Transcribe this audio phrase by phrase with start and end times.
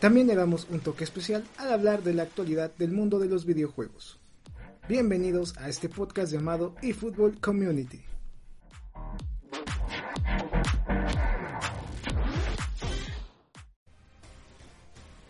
[0.00, 3.44] También le damos un toque especial al hablar de la actualidad del mundo de los
[3.44, 4.18] videojuegos.
[4.88, 8.02] Bienvenidos a este podcast llamado eFootball Community.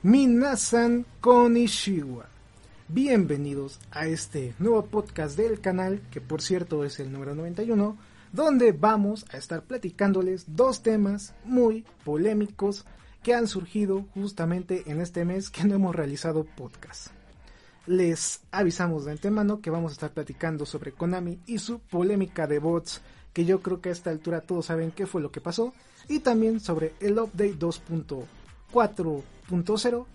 [0.04, 2.26] Minasan Konishiwa.
[2.86, 7.98] Bienvenidos a este nuevo podcast del canal, que por cierto es el número 91,
[8.32, 12.86] donde vamos a estar platicándoles dos temas muy polémicos
[13.22, 17.08] que han surgido justamente en este mes que no hemos realizado podcast.
[17.86, 22.58] Les avisamos de antemano que vamos a estar platicando sobre Konami y su polémica de
[22.58, 23.00] bots,
[23.32, 25.72] que yo creo que a esta altura todos saben qué fue lo que pasó,
[26.08, 29.22] y también sobre el update 2.4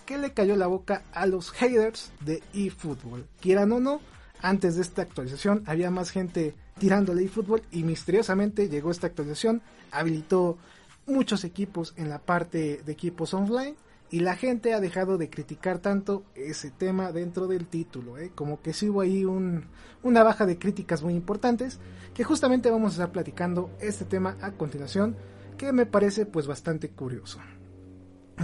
[0.06, 3.26] que le cayó la boca a los haters de eFootball.
[3.42, 4.00] Quieran o no,
[4.42, 10.58] antes de esta actualización había más gente tirándole eFootball y misteriosamente llegó esta actualización, habilitó
[11.06, 13.76] muchos equipos en la parte de equipos online
[14.12, 18.32] y la gente ha dejado de criticar tanto ese tema dentro del título, ¿eh?
[18.34, 21.80] como que sí hubo ahí una baja de críticas muy importantes,
[22.14, 25.16] que justamente vamos a estar platicando este tema a continuación,
[25.58, 27.40] que me parece pues bastante curioso.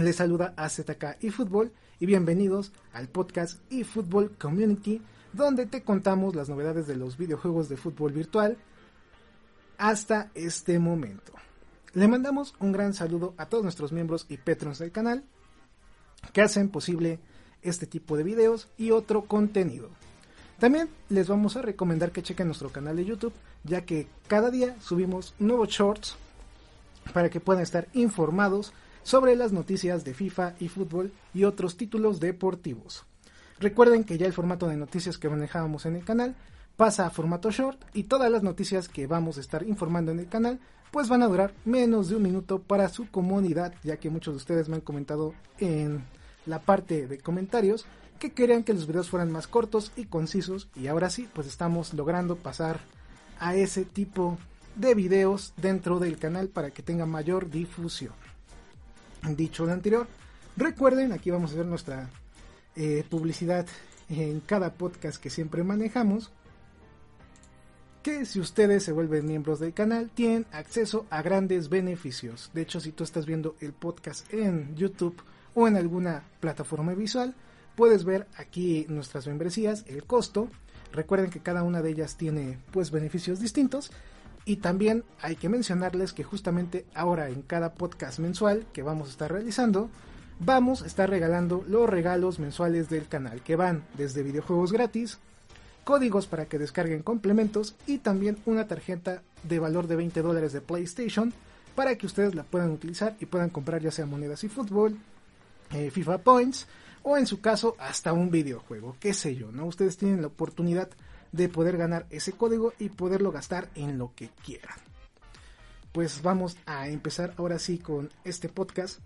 [0.00, 5.00] Les saluda AZK eFootball y bienvenidos al podcast eFootball Community,
[5.32, 8.56] donde te contamos las novedades de los videojuegos de fútbol virtual
[9.78, 11.32] hasta este momento.
[11.94, 15.24] Le mandamos un gran saludo a todos nuestros miembros y patrons del canal
[16.32, 17.18] que hacen posible
[17.60, 19.90] este tipo de videos y otro contenido.
[20.58, 24.74] También les vamos a recomendar que chequen nuestro canal de YouTube, ya que cada día
[24.80, 26.16] subimos nuevos shorts
[27.12, 32.20] para que puedan estar informados sobre las noticias de FIFA y fútbol y otros títulos
[32.20, 33.04] deportivos.
[33.58, 36.36] Recuerden que ya el formato de noticias que manejábamos en el canal
[36.76, 40.28] pasa a formato short y todas las noticias que vamos a estar informando en el
[40.28, 40.60] canal
[40.90, 44.38] pues van a durar menos de un minuto para su comunidad ya que muchos de
[44.38, 46.04] ustedes me han comentado en
[46.46, 47.86] la parte de comentarios
[48.18, 51.94] que querían que los videos fueran más cortos y concisos y ahora sí pues estamos
[51.94, 52.80] logrando pasar
[53.38, 54.38] a ese tipo
[54.76, 58.12] de videos dentro del canal para que tenga mayor difusión
[59.30, 60.06] dicho lo anterior.
[60.56, 62.10] Recuerden, aquí vamos a ver nuestra
[62.76, 63.66] eh, publicidad
[64.08, 66.30] en cada podcast que siempre manejamos.
[68.02, 72.50] Que si ustedes se vuelven miembros del canal, tienen acceso a grandes beneficios.
[72.52, 75.22] De hecho, si tú estás viendo el podcast en YouTube
[75.54, 77.34] o en alguna plataforma visual,
[77.76, 80.48] puedes ver aquí nuestras membresías, el costo.
[80.92, 83.92] Recuerden que cada una de ellas tiene pues beneficios distintos
[84.44, 89.10] y también hay que mencionarles que justamente ahora en cada podcast mensual que vamos a
[89.12, 89.90] estar realizando,
[90.40, 95.18] vamos a estar regalando los regalos mensuales del canal, que van desde videojuegos gratis,
[95.84, 100.60] códigos para que descarguen complementos y también una tarjeta de valor de 20 dólares de
[100.60, 101.32] PlayStation
[101.74, 104.96] para que ustedes la puedan utilizar y puedan comprar ya sea monedas y fútbol,
[105.72, 106.66] eh, FIFA Points
[107.02, 109.66] o en su caso hasta un videojuego, qué sé yo, ¿no?
[109.66, 110.90] Ustedes tienen la oportunidad
[111.32, 114.76] de poder ganar ese código y poderlo gastar en lo que quieran.
[115.92, 119.00] Pues vamos a empezar ahora sí con este podcast.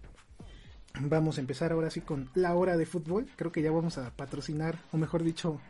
[1.01, 3.29] Vamos a empezar ahora sí con la hora de fútbol.
[3.37, 5.61] Creo que ya vamos a patrocinar, o mejor dicho,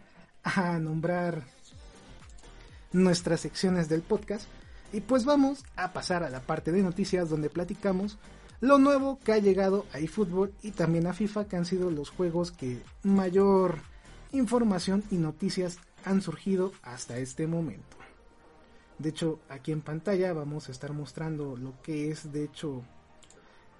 [0.47, 1.43] a nombrar
[2.93, 4.47] nuestras secciones del podcast.
[4.93, 8.19] Y pues vamos a pasar a la parte de noticias donde platicamos
[8.61, 12.11] lo nuevo que ha llegado a eFootball y también a FIFA, que han sido los
[12.11, 13.79] juegos que mayor
[14.33, 17.97] información y noticias han surgido hasta este momento.
[18.99, 22.83] De hecho, aquí en pantalla vamos a estar mostrando lo que es, de hecho,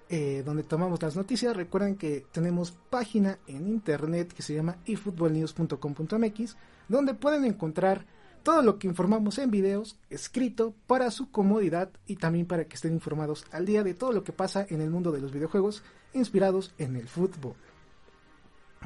[0.09, 1.55] eh, donde tomamos las noticias.
[1.55, 8.05] Recuerden que tenemos página en internet que se llama efootballnews.com.mx, donde pueden encontrar
[8.43, 12.93] todo lo que informamos en videos escrito para su comodidad y también para que estén
[12.93, 15.83] informados al día de todo lo que pasa en el mundo de los videojuegos
[16.13, 17.55] inspirados en el fútbol.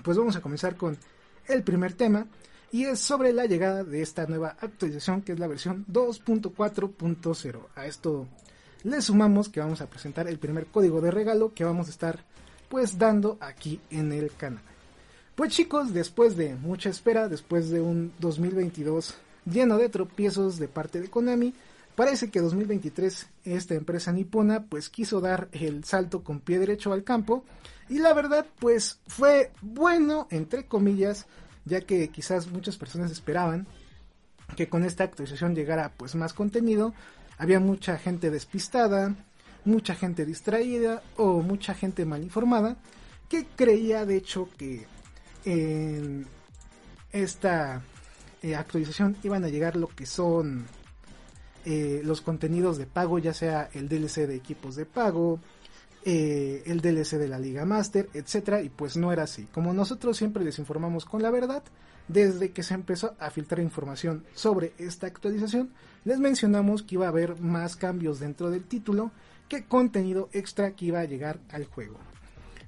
[0.04, 0.98] Pues vamos a comenzar con
[1.48, 2.26] el primer tema
[2.72, 7.68] y es sobre la llegada de esta nueva actualización que es la versión 2.4.0.
[7.76, 8.28] A esto
[8.84, 12.24] le sumamos que vamos a presentar el primer código de regalo que vamos a estar
[12.70, 14.64] pues dando aquí en el canal.
[15.36, 21.02] Pues chicos, después de mucha espera, después de un 2022 lleno de tropiezos de parte
[21.02, 21.54] de Konami,
[21.96, 27.04] parece que 2023 esta empresa nipona pues quiso dar el salto con pie derecho al
[27.04, 27.44] campo
[27.90, 31.28] y la verdad pues fue bueno entre comillas
[31.66, 33.68] ya que quizás muchas personas esperaban
[34.56, 36.94] que con esta actualización llegara pues más contenido.
[37.42, 39.16] Había mucha gente despistada,
[39.66, 42.78] mucha gente distraída o mucha gente mal informada
[43.28, 44.86] que creía de hecho que
[45.44, 46.28] en
[47.12, 47.82] esta
[48.44, 50.68] eh, actualización iban a llegar lo que son
[51.66, 55.40] eh, los contenidos de pago, ya sea el DLC de equipos de pago,
[56.06, 59.48] eh, el DLC de la Liga Master, etcétera, y pues no era así.
[59.52, 61.64] Como nosotros siempre les informamos con la verdad,
[62.08, 65.72] desde que se empezó a filtrar información sobre esta actualización,
[66.04, 69.12] les mencionamos que iba a haber más cambios dentro del título
[69.48, 71.98] que contenido extra que iba a llegar al juego.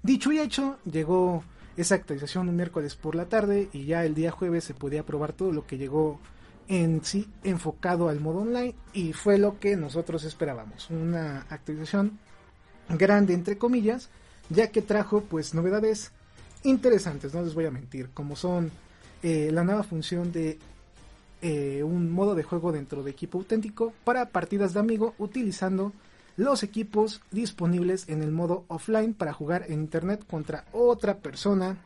[0.01, 1.43] Dicho y hecho, llegó
[1.77, 5.33] esa actualización un miércoles por la tarde y ya el día jueves se podía probar
[5.33, 6.19] todo lo que llegó
[6.67, 12.19] en sí enfocado al modo online y fue lo que nosotros esperábamos, una actualización
[12.89, 14.09] grande entre comillas,
[14.49, 16.11] ya que trajo pues novedades
[16.63, 18.71] interesantes, no les voy a mentir, como son
[19.23, 20.59] eh, la nueva función de
[21.41, 25.91] eh, un modo de juego dentro de equipo auténtico para partidas de amigo utilizando
[26.37, 31.77] los equipos disponibles en el modo offline para jugar en internet contra otra persona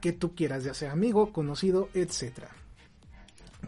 [0.00, 2.44] que tú quieras, ya sea amigo, conocido, etc.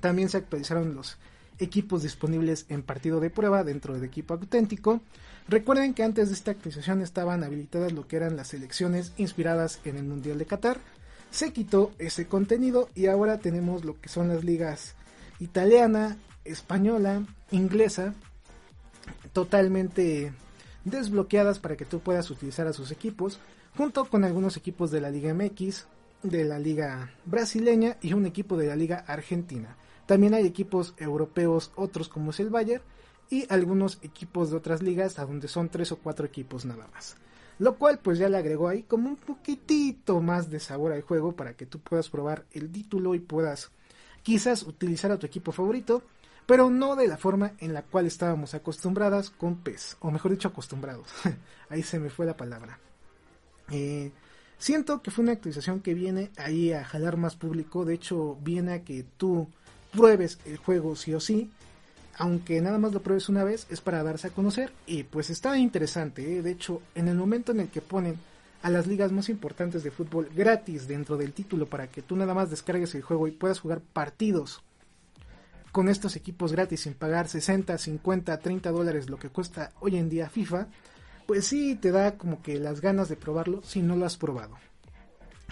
[0.01, 1.17] También se actualizaron los
[1.59, 5.01] equipos disponibles en partido de prueba dentro del equipo auténtico.
[5.49, 9.97] Recuerden que antes de esta actualización estaban habilitadas lo que eran las selecciones inspiradas en
[9.97, 10.81] el Mundial de Qatar.
[11.35, 14.95] Se quitó ese contenido y ahora tenemos lo que son las ligas
[15.41, 18.15] italiana, española, inglesa
[19.33, 20.33] totalmente
[20.85, 23.41] desbloqueadas para que tú puedas utilizar a sus equipos,
[23.77, 25.87] junto con algunos equipos de la Liga MX,
[26.23, 29.77] de la Liga brasileña y un equipo de la Liga argentina.
[30.07, 32.85] También hay equipos europeos, otros como es el Bayern,
[33.29, 37.17] y algunos equipos de otras ligas, a donde son tres o cuatro equipos nada más.
[37.59, 41.33] Lo cual pues ya le agregó ahí como un poquitito más de sabor al juego
[41.33, 43.71] para que tú puedas probar el título y puedas
[44.23, 46.03] quizás utilizar a tu equipo favorito
[46.47, 50.49] pero no de la forma en la cual estábamos acostumbradas con PES, o mejor dicho
[50.49, 51.09] acostumbrados.
[51.69, 52.79] ahí se me fue la palabra.
[53.71, 54.13] Eh,
[54.59, 58.75] siento que fue una actualización que viene ahí a jalar más público, de hecho viene
[58.75, 59.49] a que tú
[59.93, 61.51] pruebes el juego sí o sí,
[62.19, 65.57] aunque nada más lo pruebes una vez, es para darse a conocer y pues está
[65.59, 66.43] interesante, ¿eh?
[66.43, 68.19] de hecho en el momento en el que ponen
[68.63, 72.35] a las ligas más importantes de fútbol gratis dentro del título para que tú nada
[72.35, 74.63] más descargues el juego y puedas jugar partidos
[75.71, 80.09] con estos equipos gratis sin pagar 60, 50, 30 dólares lo que cuesta hoy en
[80.09, 80.69] día FIFA,
[81.27, 84.57] pues sí te da como que las ganas de probarlo si no lo has probado.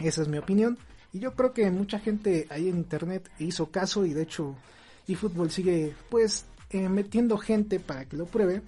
[0.00, 0.79] Esa es mi opinión.
[1.12, 4.55] Y yo creo que mucha gente ahí en internet hizo caso y de hecho
[5.09, 8.62] eFootball sigue pues eh, metiendo gente para que lo pruebe.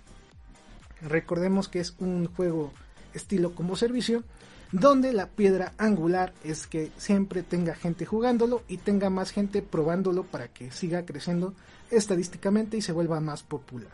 [1.00, 2.72] Recordemos que es un juego
[3.12, 4.24] estilo como servicio
[4.72, 10.24] donde la piedra angular es que siempre tenga gente jugándolo y tenga más gente probándolo
[10.24, 11.54] para que siga creciendo
[11.90, 13.92] estadísticamente y se vuelva más popular.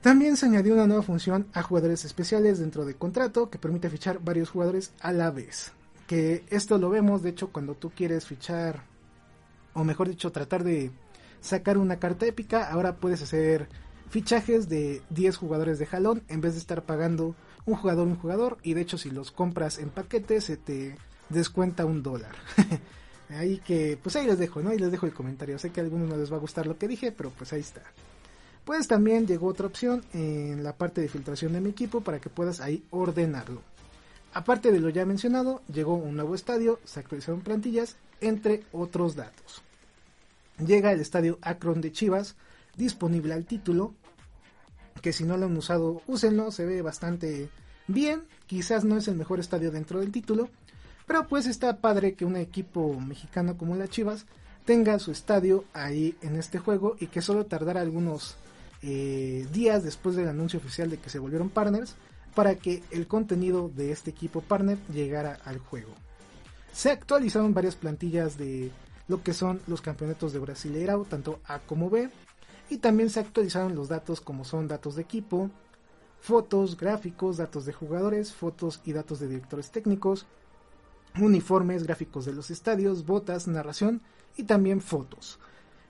[0.00, 4.20] También se añadió una nueva función a jugadores especiales dentro de contrato que permite fichar
[4.22, 5.72] varios jugadores a la vez.
[6.06, 8.84] Que esto lo vemos, de hecho, cuando tú quieres fichar,
[9.74, 10.92] o mejor dicho, tratar de
[11.40, 13.68] sacar una carta épica, ahora puedes hacer
[14.10, 17.34] fichajes de 10 jugadores de jalón en vez de estar pagando
[17.64, 20.96] un jugador, un jugador, y de hecho si los compras en paquete se te
[21.28, 22.34] descuenta un dólar.
[23.30, 24.70] ahí que, pues ahí les dejo, ¿no?
[24.70, 25.58] Ahí les dejo el comentario.
[25.58, 27.60] Sé que a algunos no les va a gustar lo que dije, pero pues ahí
[27.60, 27.82] está.
[28.64, 32.28] Pues también llegó otra opción en la parte de filtración de mi equipo para que
[32.28, 33.62] puedas ahí ordenarlo.
[34.32, 39.62] Aparte de lo ya mencionado, llegó un nuevo estadio, se actualizaron plantillas, entre otros datos.
[40.64, 42.36] Llega el estadio Akron de Chivas,
[42.76, 43.94] disponible al título,
[45.00, 47.48] que si no lo han usado, úsenlo, se ve bastante
[47.86, 50.48] bien, quizás no es el mejor estadio dentro del título,
[51.06, 54.26] pero pues está padre que un equipo mexicano como la Chivas
[54.64, 58.36] tenga su estadio ahí en este juego y que solo tardara algunos
[58.82, 61.94] eh, días después del anuncio oficial de que se volvieron partners
[62.34, 65.92] para que el contenido de este equipo partner llegara al juego.
[66.72, 68.70] Se actualizaron varias plantillas de
[69.10, 72.08] lo que son los campeonatos de Brasileirao, tanto A como B,
[72.68, 75.50] y también se actualizaron los datos como son datos de equipo,
[76.20, 80.26] fotos, gráficos, datos de jugadores, fotos y datos de directores técnicos,
[81.18, 84.00] uniformes, gráficos de los estadios, botas, narración
[84.36, 85.40] y también fotos.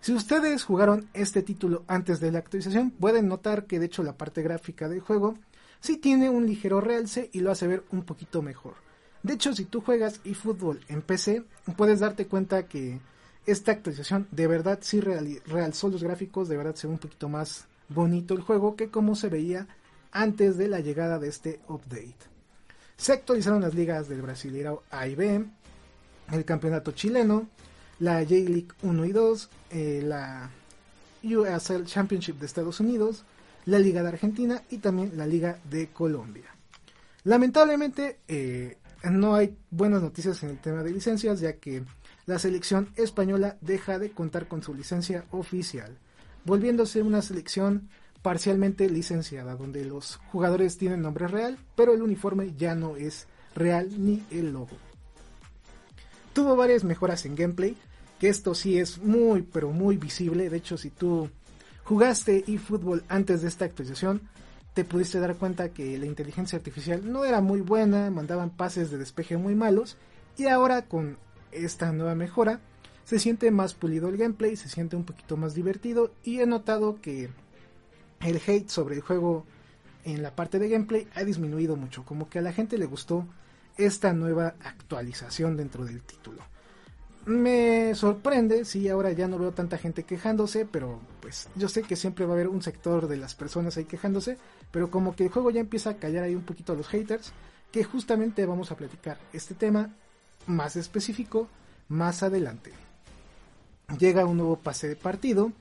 [0.01, 4.17] Si ustedes jugaron este título antes de la actualización, pueden notar que de hecho la
[4.17, 5.35] parte gráfica del juego
[5.81, 8.90] sí tiene un ligero realce y lo hace ver un poquito mejor.
[9.23, 11.45] De hecho, si tú juegas eFootball en PC,
[11.77, 13.01] puedes darte cuenta que
[13.47, 17.67] esta actualización de verdad sí realzó los gráficos, de verdad se ve un poquito más
[17.89, 19.67] bonito el juego que como se veía
[20.13, 22.17] antes de la llegada de este update.
[22.97, 25.45] Se actualizaron las ligas del Brasileirao A y B,
[26.33, 27.49] el campeonato chileno,
[27.99, 30.51] la J-League 1 y 2, eh, la
[31.23, 33.25] USL Championship de Estados Unidos,
[33.67, 36.55] la Liga de Argentina y también la Liga de Colombia.
[37.25, 41.85] Lamentablemente eh, no hay buenas noticias en el tema de licencias ya que
[42.27, 45.97] la selección española deja de contar con su licencia oficial,
[46.45, 47.89] volviéndose una selección
[48.23, 53.89] parcialmente licenciada, donde los jugadores tienen nombre real, pero el uniforme ya no es real
[53.99, 54.77] ni el logo.
[56.35, 57.77] Tuvo varias mejoras en gameplay,
[58.19, 61.31] que esto sí es muy pero muy visible, de hecho si tú
[61.85, 64.21] jugaste eFootball antes de esta actualización,
[64.75, 68.99] te pudiste dar cuenta que la inteligencia artificial no era muy buena, mandaban pases de
[68.99, 69.97] despeje muy malos,
[70.37, 71.19] y ahora con
[71.53, 72.61] esta nueva mejora
[73.05, 77.01] se siente más pulido el gameplay, se siente un poquito más divertido y he notado
[77.01, 77.29] que
[78.21, 79.45] el hate sobre el juego
[80.05, 83.27] en la parte de gameplay ha disminuido mucho, como que a la gente le gustó
[83.77, 86.43] esta nueva actualización dentro del título.
[87.27, 91.95] Me sorprende, si ahora ya no veo tanta gente quejándose, pero pues yo sé que
[91.95, 94.39] siempre va a haber un sector de las personas ahí quejándose,
[94.71, 97.33] pero como que el juego ya empieza a callar ahí un poquito a los haters,
[97.71, 99.95] que justamente vamos a platicar este tema
[100.47, 101.49] más específico
[101.89, 102.73] más adelante.
[103.99, 105.53] Llega un nuevo pase de partido,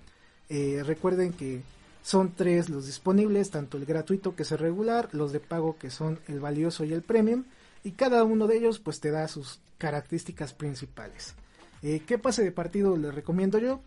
[0.48, 1.62] eh, recuerden que
[2.04, 5.90] son tres los disponibles, tanto el gratuito que es el regular, los de pago que
[5.90, 7.44] son el valioso y el premium,
[7.84, 11.36] y cada uno de ellos pues te da sus características principales.
[11.82, 13.82] Eh, ¿Qué pase de partido les recomiendo yo?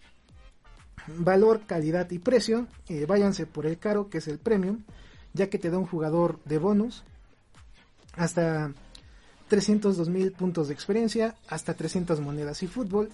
[1.07, 2.67] Valor, calidad y precio.
[2.89, 4.85] Eh, váyanse por el caro que es el premium,
[5.33, 7.05] ya que te da un jugador de bonus
[8.15, 8.73] hasta
[9.49, 13.11] 302 mil puntos de experiencia, hasta 300 monedas y fútbol,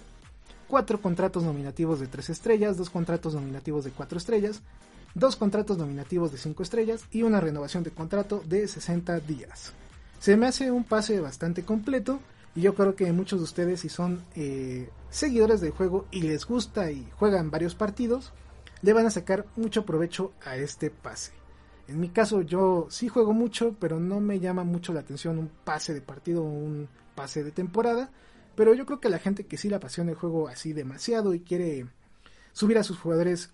[0.67, 4.61] 4 contratos nominativos de 3 estrellas, 2 contratos nominativos de 4 estrellas,
[5.15, 9.73] dos contratos nominativos de 5 estrellas y una renovación de contrato de 60 días.
[10.19, 12.19] Se me hace un pase bastante completo
[12.59, 16.45] y yo creo que muchos de ustedes si son eh, seguidores del juego y les
[16.45, 18.33] gusta y juegan varios partidos,
[18.81, 21.31] le van a sacar mucho provecho a este pase.
[21.87, 25.49] En mi caso yo sí juego mucho, pero no me llama mucho la atención un
[25.63, 28.11] pase de partido o un pase de temporada.
[28.57, 31.39] Pero yo creo que la gente que sí le apasiona el juego así demasiado y
[31.39, 31.87] quiere
[32.51, 33.51] subir a sus jugadores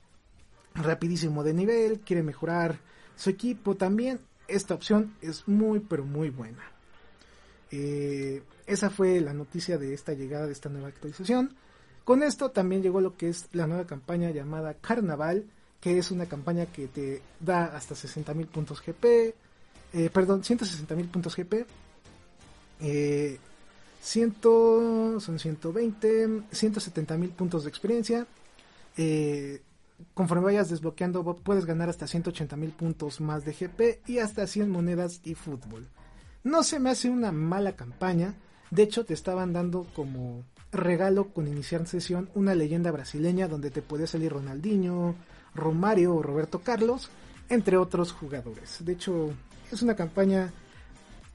[0.73, 2.79] rapidísimo de nivel, quiere mejorar
[3.15, 6.74] su equipo también, esta opción es muy pero muy buena.
[7.77, 11.55] Eh, esa fue la noticia de esta llegada de esta nueva actualización.
[12.05, 15.45] Con esto también llegó lo que es la nueva campaña llamada Carnaval,
[15.81, 19.35] que es una campaña que te da hasta 60.000 puntos GP,
[19.93, 21.65] eh, perdón, 160.000 puntos GP,
[22.79, 23.39] eh,
[24.01, 28.27] 100, son 120, 170.000 puntos de experiencia,
[28.97, 29.61] eh,
[30.13, 34.69] conforme vayas desbloqueando puedes ganar hasta 180 mil puntos más de GP y hasta 100
[34.69, 35.87] monedas y fútbol.
[36.45, 38.35] No se me hace una mala campaña,
[38.69, 43.81] de hecho te estaban dando como regalo con iniciar sesión una leyenda brasileña donde te
[43.81, 45.15] puede salir Ronaldinho,
[45.55, 47.09] Romario o Roberto Carlos,
[47.49, 48.85] entre otros jugadores.
[48.85, 49.31] De hecho
[49.71, 50.53] es una campaña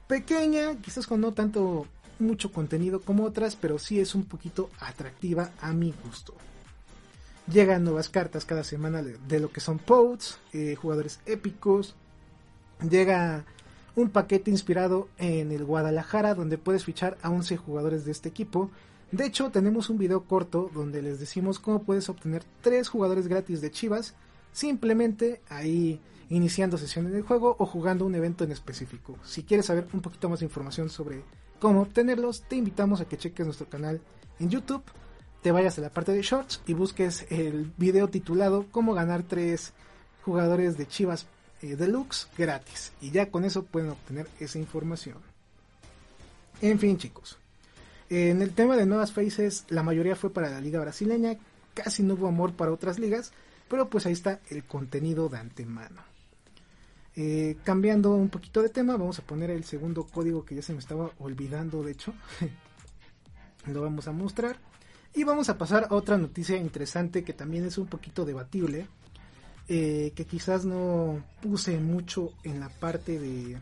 [0.07, 1.87] pequeña, quizás con no tanto
[2.17, 6.35] mucho contenido como otras, pero sí es un poquito atractiva a mi gusto.
[7.51, 11.95] Llegan nuevas cartas cada semana de, lo que son posts, eh, jugadores épicos.
[12.89, 13.43] Llega
[13.95, 18.71] un paquete inspirado en el Guadalajara donde puedes fichar a 11 jugadores de este equipo.
[19.11, 23.61] De hecho, tenemos un video corto donde les decimos cómo puedes obtener 3 jugadores gratis
[23.61, 24.15] de Chivas
[24.53, 29.17] simplemente ahí iniciando sesión en el juego o jugando un evento en específico.
[29.23, 31.23] Si quieres saber un poquito más de información sobre
[31.59, 34.01] cómo obtenerlos, te invitamos a que cheques nuestro canal
[34.39, 34.83] en YouTube
[35.41, 39.73] te vayas a la parte de shorts y busques el video titulado Cómo ganar tres
[40.23, 41.25] jugadores de Chivas
[41.61, 42.91] eh, Deluxe gratis.
[43.01, 45.17] Y ya con eso pueden obtener esa información.
[46.61, 47.37] En fin, chicos.
[48.09, 51.37] En el tema de nuevas faces, la mayoría fue para la liga brasileña.
[51.73, 53.31] Casi no hubo amor para otras ligas.
[53.69, 56.01] Pero pues ahí está el contenido de antemano.
[57.15, 60.73] Eh, cambiando un poquito de tema, vamos a poner el segundo código que ya se
[60.73, 62.13] me estaba olvidando, de hecho.
[63.65, 64.57] Lo vamos a mostrar.
[65.13, 68.87] Y vamos a pasar a otra noticia interesante que también es un poquito debatible,
[69.73, 73.57] eh, que quizás no puse mucho en la parte de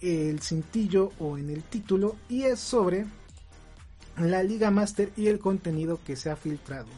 [0.00, 3.06] el cintillo o en el título, y es sobre
[4.18, 6.88] la Liga Master y el contenido que se ha filtrado.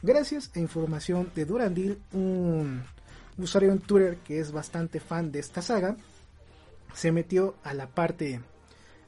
[0.00, 2.84] Gracias a información de Durandil, un
[3.36, 5.98] usuario en Twitter que es bastante fan de esta saga,
[6.94, 8.40] se metió a la parte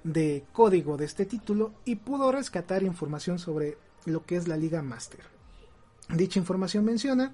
[0.02, 4.82] de código de este título y pudo rescatar información sobre lo que es la Liga
[4.82, 5.20] Master.
[6.10, 7.32] Dicha información menciona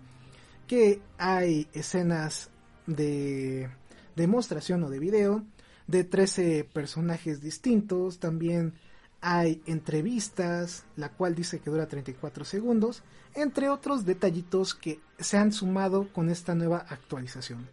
[0.70, 2.48] que hay escenas
[2.86, 3.68] de
[4.14, 5.42] demostración o de video
[5.88, 8.74] de 13 personajes distintos, también
[9.20, 13.02] hay entrevistas, la cual dice que dura 34 segundos,
[13.34, 17.68] entre otros detallitos que se han sumado con esta nueva actualización.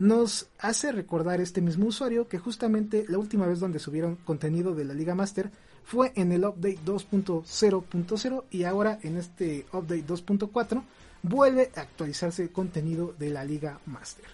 [0.00, 4.86] Nos hace recordar este mismo usuario que justamente la última vez donde subieron contenido de
[4.86, 5.52] la Liga Master
[5.84, 10.82] fue en el update 2.0.0 y ahora en este update 2.4
[11.22, 14.26] vuelve a actualizarse el contenido de la Liga Master.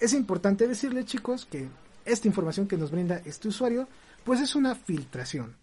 [0.00, 1.68] Es importante decirle chicos que
[2.04, 3.88] esta información que nos brinda este usuario
[4.24, 5.56] pues es una filtración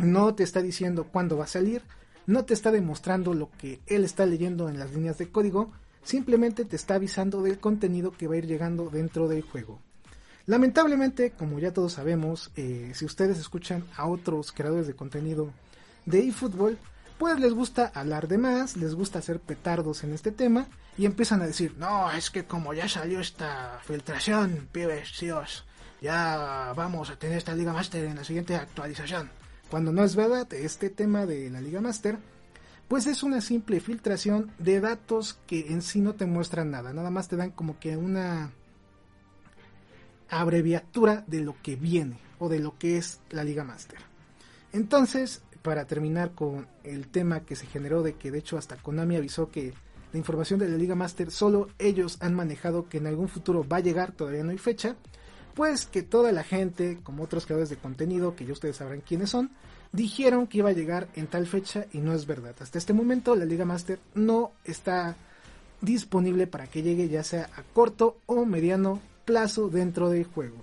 [0.00, 1.82] no te está diciendo cuándo va a salir,
[2.26, 5.72] no te está demostrando lo que él está leyendo en las líneas de código,
[6.02, 9.78] simplemente te está avisando del contenido que va a ir llegando dentro del juego.
[10.46, 15.52] Lamentablemente, como ya todos sabemos, eh, si ustedes escuchan a otros creadores de contenido
[16.06, 16.78] de eFootball,
[17.20, 20.66] pues les gusta hablar de más, les gusta hacer petardos en este tema
[20.98, 25.64] y empiezan a decir, no, es que como ya salió esta filtración, pibes, tíos,
[26.00, 29.30] ya vamos a tener esta Liga Master en la siguiente actualización
[29.70, 32.18] cuando no es verdad este tema de la Liga Master,
[32.88, 37.10] pues es una simple filtración de datos que en sí no te muestran nada, nada
[37.10, 38.50] más te dan como que una
[40.28, 44.09] abreviatura de lo que viene o de lo que es la Liga Master.
[44.72, 49.16] Entonces, para terminar con el tema que se generó de que de hecho hasta Konami
[49.16, 49.74] avisó que
[50.12, 53.78] la información de la Liga Master solo ellos han manejado que en algún futuro va
[53.78, 54.96] a llegar, todavía no hay fecha,
[55.54, 59.30] pues que toda la gente, como otros creadores de contenido, que ya ustedes sabrán quiénes
[59.30, 59.50] son,
[59.92, 62.54] dijeron que iba a llegar en tal fecha y no es verdad.
[62.60, 65.16] Hasta este momento la Liga Master no está
[65.80, 70.56] disponible para que llegue ya sea a corto o mediano plazo dentro del juego.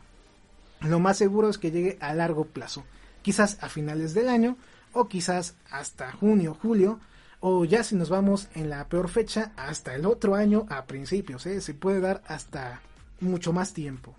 [0.82, 2.84] Lo más seguro es que llegue a largo plazo,
[3.28, 4.56] quizás a finales del año
[4.94, 7.02] o quizás hasta junio, julio,
[7.42, 11.46] o ya si nos vamos en la peor fecha, hasta el otro año a principios,
[11.46, 11.60] ¿eh?
[11.60, 12.80] se puede dar hasta
[13.20, 14.16] mucho más tiempo.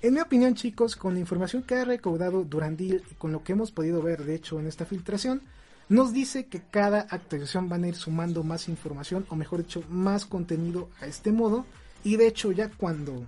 [0.00, 3.52] En mi opinión, chicos, con la información que ha recaudado Durandil y con lo que
[3.52, 5.42] hemos podido ver, de hecho, en esta filtración,
[5.90, 10.24] nos dice que cada actualización van a ir sumando más información, o mejor dicho, más
[10.24, 11.66] contenido a este modo.
[12.02, 13.26] Y de hecho, ya cuando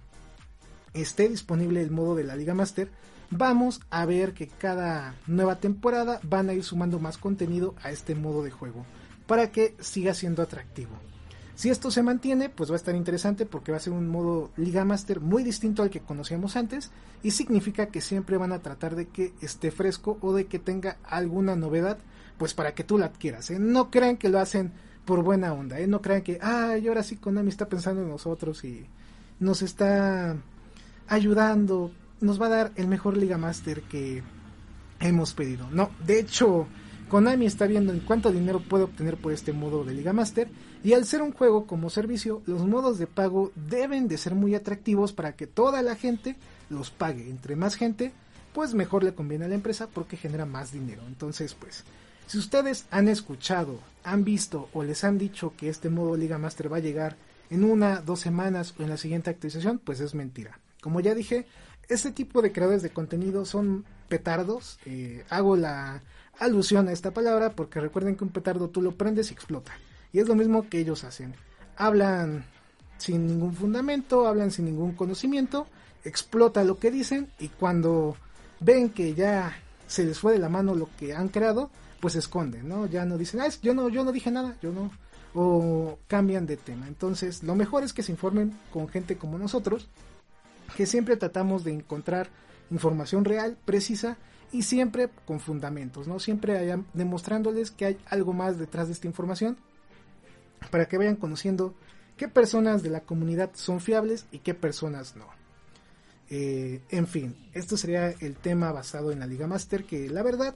[0.95, 2.89] esté disponible el modo de la Liga Master,
[3.31, 8.15] vamos a ver que cada nueva temporada van a ir sumando más contenido a este
[8.15, 8.85] modo de juego,
[9.27, 10.93] para que siga siendo atractivo.
[11.55, 14.51] Si esto se mantiene, pues va a estar interesante porque va a ser un modo
[14.57, 16.91] Liga Master muy distinto al que conocíamos antes
[17.23, 20.97] y significa que siempre van a tratar de que esté fresco o de que tenga
[21.05, 21.99] alguna novedad,
[22.39, 23.51] pues para que tú la adquieras.
[23.51, 23.59] ¿eh?
[23.59, 24.73] No crean que lo hacen
[25.05, 25.87] por buena onda, ¿eh?
[25.87, 28.87] no crean que, ay, ahora sí Konami está pensando en nosotros y
[29.39, 30.37] nos está
[31.09, 34.23] ayudando, nos va a dar el mejor Liga Master que
[35.01, 35.69] hemos pedido.
[35.71, 36.67] No, de hecho,
[37.09, 40.49] Konami está viendo en cuánto dinero puede obtener por este modo de Liga Master
[40.85, 44.55] y al ser un juego como servicio, los modos de pago deben de ser muy
[44.55, 46.37] atractivos para que toda la gente
[46.69, 47.29] los pague.
[47.29, 48.13] Entre más gente,
[48.55, 51.03] pues mejor le conviene a la empresa porque genera más dinero.
[51.07, 51.85] Entonces, pues,
[52.27, 56.73] si ustedes han escuchado, han visto o les han dicho que este modo Liga Master
[56.73, 57.17] va a llegar
[57.51, 60.61] en una, dos semanas o en la siguiente actualización, pues es mentira.
[60.81, 61.47] Como ya dije,
[61.91, 64.79] este tipo de creadores de contenido son petardos.
[64.87, 66.03] Eh, hago la
[66.39, 69.73] alusión a esta palabra porque recuerden que un petardo tú lo prendes y explota.
[70.13, 71.35] Y es lo mismo que ellos hacen.
[71.77, 72.45] Hablan
[72.99, 75.67] sin ningún fundamento, hablan sin ningún conocimiento,
[76.05, 78.17] explota lo que dicen y cuando
[78.61, 82.21] ven que ya se les fue de la mano lo que han creado, pues se
[82.21, 82.87] esconden, ¿no?
[82.87, 84.91] Ya no dicen, ah, yo no, yo no dije nada, yo no,
[85.35, 86.87] o cambian de tema.
[86.87, 89.89] Entonces, lo mejor es que se informen con gente como nosotros,
[90.77, 92.29] que siempre tratamos de encontrar
[92.71, 94.17] información real, precisa
[94.53, 96.19] y siempre con fundamentos, ¿no?
[96.19, 99.57] Siempre demostrándoles que hay algo más detrás de esta información
[100.71, 101.75] para que vayan conociendo
[102.17, 105.27] qué personas de la comunidad son fiables y qué personas no.
[106.29, 110.55] Eh, en fin, esto sería el tema basado en la Liga Master, que la verdad,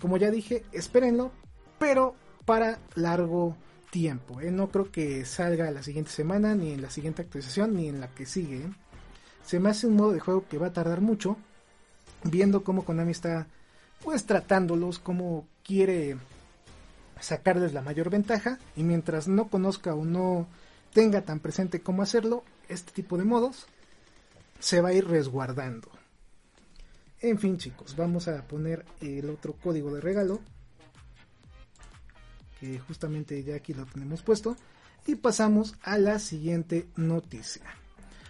[0.00, 1.32] como ya dije, espérenlo,
[1.78, 3.56] pero para largo
[3.90, 4.40] tiempo.
[4.40, 4.50] ¿eh?
[4.50, 8.08] No creo que salga la siguiente semana, ni en la siguiente actualización, ni en la
[8.08, 8.58] que sigue.
[8.58, 8.70] ¿eh?
[9.46, 11.36] Se me hace un modo de juego que va a tardar mucho,
[12.24, 13.46] viendo cómo Konami está
[14.02, 16.16] pues tratándolos, cómo quiere
[17.20, 20.48] sacarles la mayor ventaja y mientras no conozca o no
[20.92, 23.66] tenga tan presente cómo hacerlo, este tipo de modos
[24.58, 25.88] se va a ir resguardando.
[27.20, 30.40] En fin chicos, vamos a poner el otro código de regalo
[32.58, 34.56] que justamente ya aquí lo tenemos puesto
[35.06, 37.62] y pasamos a la siguiente noticia.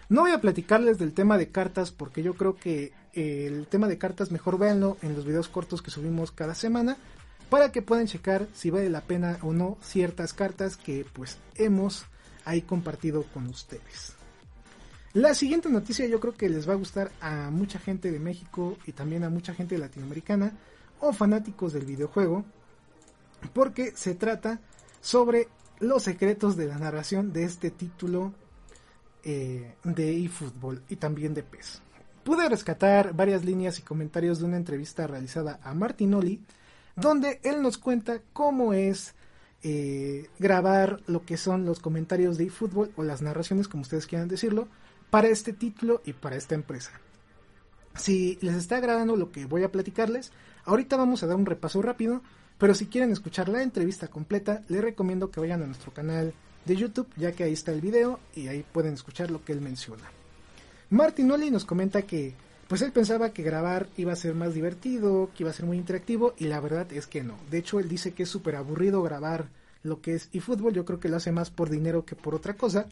[0.09, 3.99] No voy a platicarles del tema de cartas porque yo creo que el tema de
[3.99, 6.97] cartas mejor véanlo en los videos cortos que subimos cada semana
[7.51, 12.07] para que puedan checar si vale la pena o no ciertas cartas que pues hemos
[12.45, 14.14] ahí compartido con ustedes.
[15.12, 18.77] La siguiente noticia yo creo que les va a gustar a mucha gente de México
[18.87, 20.53] y también a mucha gente latinoamericana
[21.01, 22.45] o fanáticos del videojuego,
[23.53, 24.61] porque se trata
[25.01, 25.49] sobre
[25.81, 28.35] los secretos de la narración de este título
[29.29, 31.83] eh, de eFootball y también de PES.
[32.23, 36.41] Pude rescatar varias líneas y comentarios de una entrevista realizada a Martinoli,
[36.95, 39.17] donde él nos cuenta cómo es
[39.65, 44.29] eh, grabar lo que son los comentarios de eFootball o las narraciones, como ustedes quieran
[44.29, 44.69] decirlo,
[45.11, 46.93] para este título y para esta empresa.
[47.97, 50.31] Si les está agradando lo que voy a platicarles,
[50.67, 52.23] ahorita vamos a dar un repaso rápido,
[52.59, 56.33] pero si quieren escuchar la entrevista completa, les recomiendo que vayan a nuestro canal
[56.66, 59.61] de YouTube, ya que ahí está el video y ahí pueden escuchar lo que él
[59.61, 60.05] menciona.
[60.90, 62.35] Martinoli nos comenta que
[62.68, 65.76] pues él pensaba que grabar iba a ser más divertido, que iba a ser muy
[65.76, 67.37] interactivo y la verdad es que no.
[67.50, 69.48] De hecho, él dice que es súper aburrido grabar
[69.85, 72.55] lo que es eFootball, yo creo que lo hace más por dinero que por otra
[72.55, 72.87] cosa.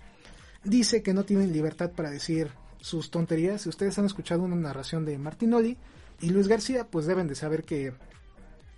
[0.63, 3.63] Dice que no tienen libertad para decir sus tonterías.
[3.63, 5.77] Si ustedes han escuchado una narración de Martinoli
[6.21, 7.93] y Luis García, pues deben de saber que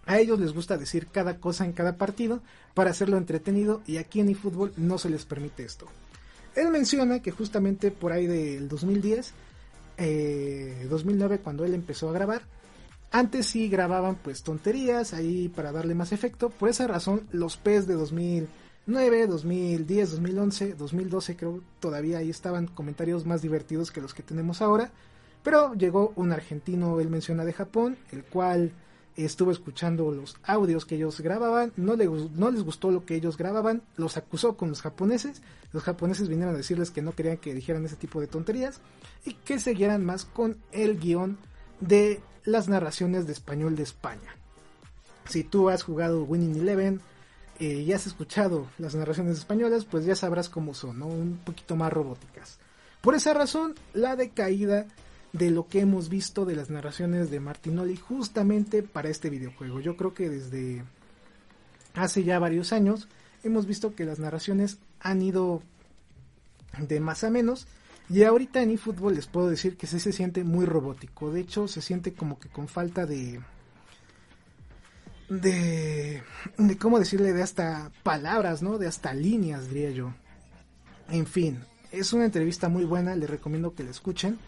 [0.06, 2.40] a ellos les gusta decir cada cosa en cada partido
[2.74, 5.86] para hacerlo entretenido y aquí en eFootball no se les permite esto.
[6.54, 9.32] Él menciona que justamente por ahí del 2010,
[10.88, 12.42] 2009 eh, cuando él empezó a grabar,
[13.10, 16.50] antes sí grababan pues tonterías ahí para darle más efecto.
[16.50, 23.26] Por esa razón los PES de 2009, 2010, 2011, 2012 creo todavía ahí estaban comentarios
[23.26, 24.92] más divertidos que los que tenemos ahora.
[25.42, 28.72] Pero llegó un argentino, él menciona de Japón, el cual
[29.16, 33.82] estuvo escuchando los audios que ellos grababan, no, no les gustó lo que ellos grababan,
[33.96, 37.84] los acusó con los japoneses, los japoneses vinieron a decirles que no querían que dijeran
[37.84, 38.80] ese tipo de tonterías
[39.24, 41.38] y que siguieran más con el guion
[41.80, 44.36] de las narraciones de español de España.
[45.28, 47.00] Si tú has jugado Winning Eleven
[47.58, 51.92] eh, y has escuchado las narraciones españolas, pues ya sabrás cómo son, un poquito más
[51.92, 52.58] robóticas.
[53.00, 54.86] Por esa razón, la decaída
[55.36, 59.80] de lo que hemos visto de las narraciones de Martinoli justamente para este videojuego.
[59.80, 60.82] Yo creo que desde
[61.94, 63.08] hace ya varios años
[63.42, 65.62] hemos visto que las narraciones han ido
[66.78, 67.66] de más a menos
[68.08, 71.30] y ahorita en eFootball les puedo decir que sí se siente muy robótico.
[71.30, 73.40] De hecho, se siente como que con falta de
[75.28, 76.22] de
[76.56, 78.78] de cómo decirle de hasta palabras, ¿no?
[78.78, 80.14] De hasta líneas, diría yo.
[81.10, 84.38] En fin, es una entrevista muy buena, les recomiendo que la escuchen.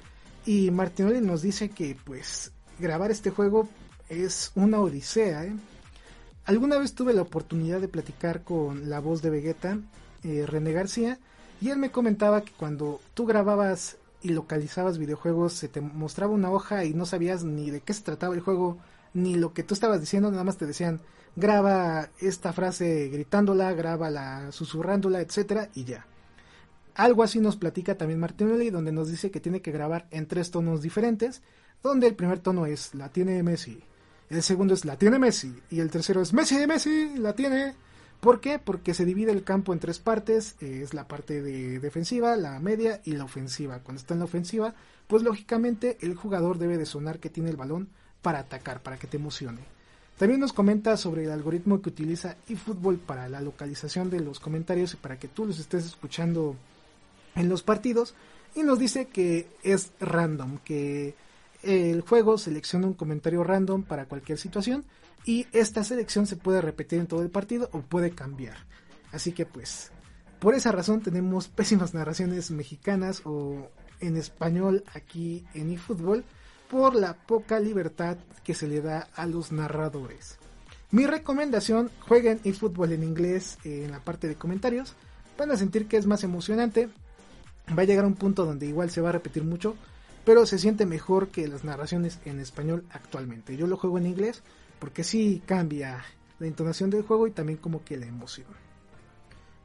[0.48, 3.68] Y Martinoli nos dice que pues grabar este juego
[4.08, 5.44] es una odisea.
[5.44, 5.52] ¿eh?
[6.46, 9.76] Alguna vez tuve la oportunidad de platicar con la voz de Vegeta,
[10.24, 11.18] eh, René García,
[11.60, 16.50] y él me comentaba que cuando tú grababas y localizabas videojuegos se te mostraba una
[16.50, 18.78] hoja y no sabías ni de qué se trataba el juego,
[19.12, 21.02] ni lo que tú estabas diciendo, nada más te decían
[21.36, 26.06] graba esta frase gritándola, grábala susurrándola, etcétera, y ya.
[26.98, 30.50] Algo así nos platica también Martinelli, donde nos dice que tiene que grabar en tres
[30.50, 31.42] tonos diferentes,
[31.80, 33.80] donde el primer tono es la tiene Messi,
[34.30, 37.76] el segundo es la tiene Messi y el tercero es Messi de Messi, la tiene.
[38.18, 38.58] ¿Por qué?
[38.58, 42.58] Porque se divide el campo en tres partes, eh, es la parte de defensiva, la
[42.58, 43.78] media y la ofensiva.
[43.78, 44.74] Cuando está en la ofensiva,
[45.06, 47.90] pues lógicamente el jugador debe de sonar que tiene el balón
[48.22, 49.60] para atacar, para que te emocione.
[50.18, 54.94] También nos comenta sobre el algoritmo que utiliza eFootball para la localización de los comentarios
[54.94, 56.56] y para que tú los estés escuchando
[57.38, 58.14] en los partidos
[58.54, 61.14] y nos dice que es random, que
[61.62, 64.84] el juego selecciona un comentario random para cualquier situación
[65.24, 68.56] y esta selección se puede repetir en todo el partido o puede cambiar.
[69.12, 69.90] Así que pues,
[70.38, 73.70] por esa razón tenemos pésimas narraciones mexicanas o
[74.00, 76.24] en español aquí en eFootball
[76.70, 80.38] por la poca libertad que se le da a los narradores.
[80.90, 84.94] Mi recomendación, jueguen eFootball en inglés en la parte de comentarios.
[85.36, 86.88] Van a sentir que es más emocionante,
[87.76, 89.76] va a llegar a un punto donde igual se va a repetir mucho,
[90.24, 93.56] pero se siente mejor que las narraciones en español actualmente.
[93.56, 94.42] Yo lo juego en inglés
[94.78, 96.04] porque sí cambia
[96.38, 98.46] la entonación del juego y también como que la emoción.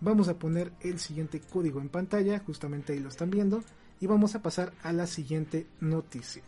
[0.01, 3.63] Vamos a poner el siguiente código en pantalla, justamente ahí lo están viendo,
[4.01, 6.43] y vamos a pasar a la siguiente noticia.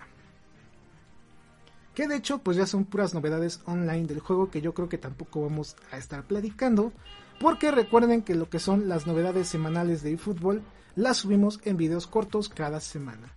[1.93, 4.97] Que de hecho pues ya son puras novedades online del juego que yo creo que
[4.97, 6.91] tampoco vamos a estar platicando,
[7.39, 10.61] porque recuerden que lo que son las novedades semanales de eFootball
[10.95, 13.31] las subimos en videos cortos cada semana.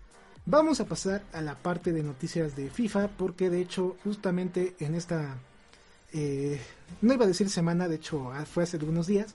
[0.46, 4.94] Vamos a pasar a la parte de noticias de FIFA porque de hecho justamente en
[4.94, 5.36] esta,
[6.12, 6.60] eh,
[7.02, 9.34] no iba a decir semana, de hecho ah, fue hace algunos días,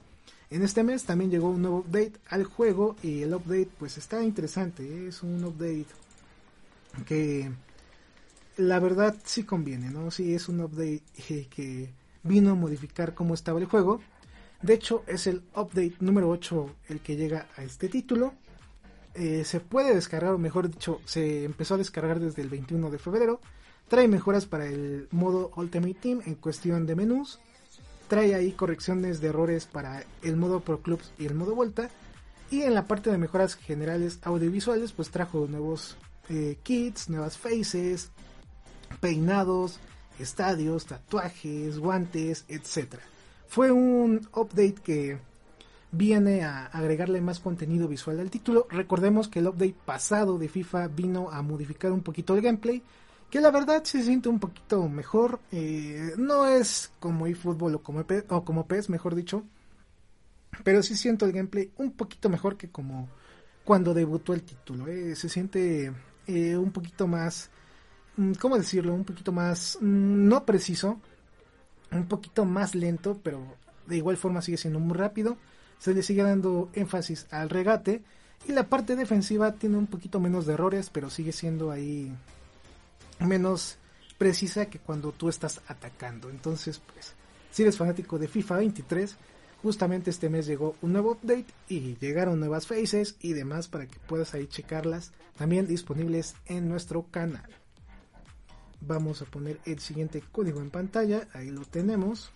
[0.49, 4.23] en este mes también llegó un nuevo update al juego y el update pues está
[4.23, 5.07] interesante, ¿eh?
[5.09, 5.87] es un update
[7.05, 7.51] que
[8.57, 10.11] la verdad sí conviene, ¿no?
[10.11, 11.89] Sí es un update eh, que
[12.23, 13.99] vino a modificar cómo estaba el juego
[14.63, 18.33] de hecho, es el update número 8 el que llega a este título.
[19.13, 22.97] Eh, se puede descargar, o mejor dicho, se empezó a descargar desde el 21 de
[22.97, 23.41] febrero.
[23.89, 27.39] Trae mejoras para el modo Ultimate Team en cuestión de menús.
[28.07, 31.89] Trae ahí correcciones de errores para el modo Pro Clubs y el modo Vuelta.
[32.49, 35.97] Y en la parte de mejoras generales audiovisuales, pues trajo nuevos
[36.29, 38.11] eh, kits, nuevas faces,
[39.01, 39.81] peinados,
[40.19, 42.95] estadios, tatuajes, guantes, etc.
[43.53, 45.19] Fue un update que
[45.91, 48.65] viene a agregarle más contenido visual al título.
[48.67, 52.81] Recordemos que el update pasado de FIFA vino a modificar un poquito el gameplay,
[53.29, 55.39] que la verdad se siente un poquito mejor.
[55.51, 59.43] Eh, no es como eFootball o como, e o como PES, mejor dicho,
[60.63, 63.07] pero sí siento el gameplay un poquito mejor que como
[63.63, 64.87] cuando debutó el título.
[64.87, 65.15] Eh.
[65.15, 65.93] Se siente
[66.25, 67.51] eh, un poquito más,
[68.17, 68.95] mm, ¿cómo decirlo?
[68.95, 70.99] Un poquito más, mm, no preciso,
[71.97, 73.41] un poquito más lento, pero
[73.87, 75.37] de igual forma sigue siendo muy rápido
[75.83, 78.01] se le sigue dando énfasis al regate
[78.47, 82.09] y la parte defensiva tiene un poquito menos de errores, pero sigue siendo ahí
[83.19, 83.75] menos
[84.17, 86.29] precisa que cuando tú estás atacando.
[86.29, 87.11] Entonces, pues,
[87.51, 89.17] si eres fanático de FIFA 23,
[89.61, 93.99] justamente este mes llegó un nuevo update y llegaron nuevas faces y demás para que
[94.07, 97.49] puedas ahí checarlas, también disponibles en nuestro canal.
[98.85, 102.31] Vamos a poner el siguiente código en pantalla, ahí lo tenemos.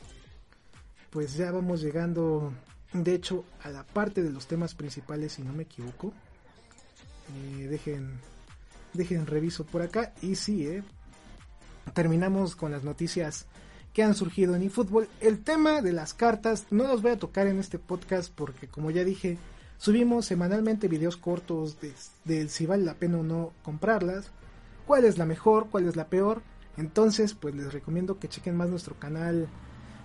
[1.09, 2.53] Pues ya vamos llegando
[2.93, 6.13] de hecho a la parte de los temas principales si no me equivoco.
[7.35, 8.19] Eh, dejen
[8.93, 10.83] dejen reviso por acá y sí eh,
[11.93, 13.45] terminamos con las noticias
[13.93, 15.09] que han surgido en eFootball.
[15.19, 18.91] El tema de las cartas no los voy a tocar en este podcast porque como
[18.91, 19.37] ya dije
[19.77, 21.93] subimos semanalmente videos cortos de,
[22.25, 24.31] de si vale la pena o no comprarlas
[24.87, 26.41] cuál es la mejor cuál es la peor
[26.77, 29.47] entonces pues les recomiendo que chequen más nuestro canal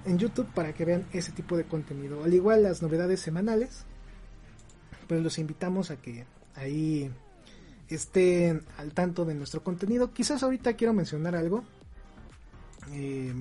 [0.05, 2.25] en YouTube para que vean ese tipo de contenido.
[2.25, 3.85] Al igual las novedades semanales,
[5.07, 7.11] pues los invitamos a que ahí
[7.88, 10.12] estén al tanto de nuestro contenido.
[10.12, 11.64] Quizás ahorita quiero mencionar algo.
[12.92, 13.33] Eh,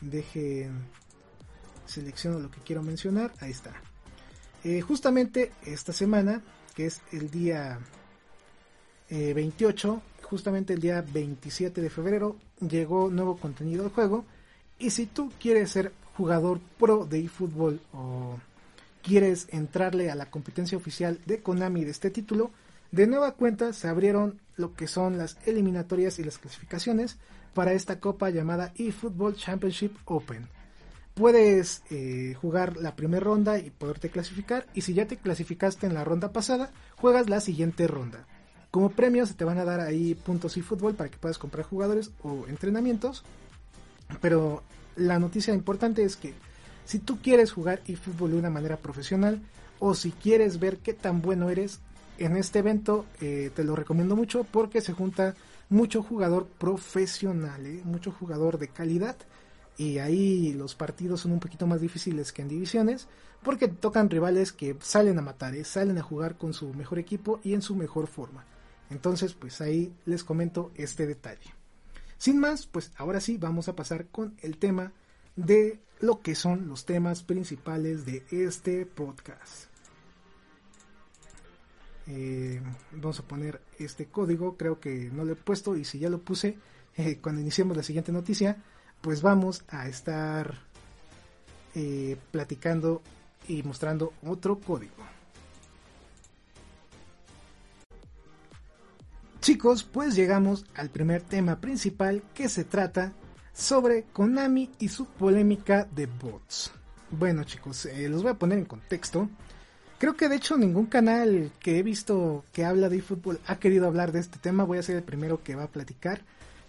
[0.00, 0.70] deje
[1.86, 3.32] selecciono lo que quiero mencionar.
[3.40, 3.72] Ahí está.
[4.62, 6.42] Eh, justamente esta semana,
[6.74, 7.78] que es el día
[9.10, 14.24] 28, eh, justamente el día 27 de febrero, llegó nuevo contenido al juego
[14.78, 18.38] y si tú quieres ser jugador pro de eFootball o
[19.02, 22.50] quieres entrarle a la competencia oficial de Konami de este título,
[22.90, 27.16] de nueva cuenta se abrieron lo que son las eliminatorias y las clasificaciones
[27.54, 30.48] para esta copa llamada eFootball Championship Open.
[31.14, 35.94] Puedes eh, jugar la primera ronda y poderte clasificar y si ya te clasificaste en
[35.94, 38.26] la ronda pasada, juegas la siguiente ronda.
[38.74, 42.10] Como premio se te van a dar ahí puntos eFootball para que puedas comprar jugadores
[42.24, 43.22] o entrenamientos
[44.20, 44.64] pero
[44.96, 46.34] la noticia importante es que
[46.84, 49.40] si tú quieres jugar eFootball de una manera profesional
[49.78, 51.78] o si quieres ver qué tan bueno eres
[52.18, 55.36] en este evento, eh, te lo recomiendo mucho porque se junta
[55.68, 57.80] mucho jugador profesional, ¿eh?
[57.84, 59.14] mucho jugador de calidad
[59.78, 63.06] y ahí los partidos son un poquito más difíciles que en divisiones
[63.44, 65.62] porque tocan rivales que salen a matar, ¿eh?
[65.62, 68.44] salen a jugar con su mejor equipo y en su mejor forma.
[68.90, 71.54] Entonces, pues ahí les comento este detalle.
[72.18, 74.92] Sin más, pues ahora sí vamos a pasar con el tema
[75.36, 79.66] de lo que son los temas principales de este podcast.
[82.06, 82.60] Eh,
[82.92, 86.20] vamos a poner este código, creo que no lo he puesto y si ya lo
[86.20, 86.58] puse,
[86.96, 88.62] eh, cuando iniciemos la siguiente noticia,
[89.00, 90.54] pues vamos a estar
[91.74, 93.02] eh, platicando
[93.48, 94.92] y mostrando otro código.
[99.44, 103.12] Chicos, pues llegamos al primer tema principal que se trata
[103.52, 106.72] sobre Konami y su polémica de bots.
[107.10, 109.28] Bueno chicos, eh, los voy a poner en contexto.
[109.98, 113.86] Creo que de hecho ningún canal que he visto que habla de eFootball ha querido
[113.86, 114.64] hablar de este tema.
[114.64, 116.22] Voy a ser el primero que va a platicar.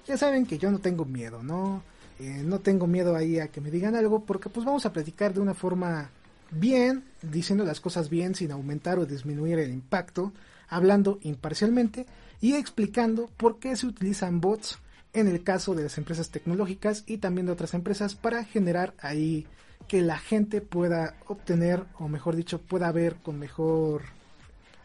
[0.05, 1.81] Ya saben que yo no tengo miedo, ¿no?
[2.19, 5.33] Eh, no tengo miedo ahí a que me digan algo porque pues vamos a platicar
[5.33, 6.09] de una forma
[6.51, 10.33] bien, diciendo las cosas bien sin aumentar o disminuir el impacto,
[10.67, 12.05] hablando imparcialmente
[12.41, 14.79] y explicando por qué se utilizan bots
[15.13, 19.47] en el caso de las empresas tecnológicas y también de otras empresas para generar ahí
[19.87, 24.03] que la gente pueda obtener o mejor dicho pueda ver con mejor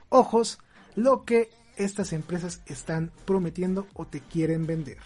[0.09, 0.59] ojos
[0.95, 4.99] lo que estas empresas están prometiendo o te quieren vender.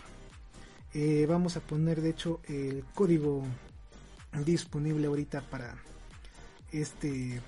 [0.92, 3.42] Eh, vamos a poner de hecho el código
[4.44, 5.76] disponible ahorita para
[6.72, 7.40] este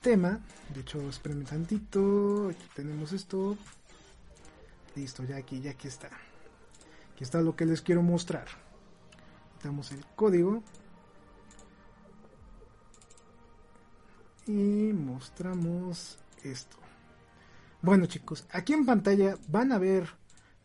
[0.00, 0.40] tema.
[0.74, 2.48] De hecho, espérenme tantito.
[2.48, 3.56] Aquí tenemos esto.
[4.98, 6.08] Listo, ya aquí, ya aquí está.
[7.12, 8.48] Aquí está lo que les quiero mostrar.
[9.62, 10.60] Damos el código.
[14.48, 16.76] Y mostramos esto.
[17.80, 20.08] Bueno chicos, aquí en pantalla van a ver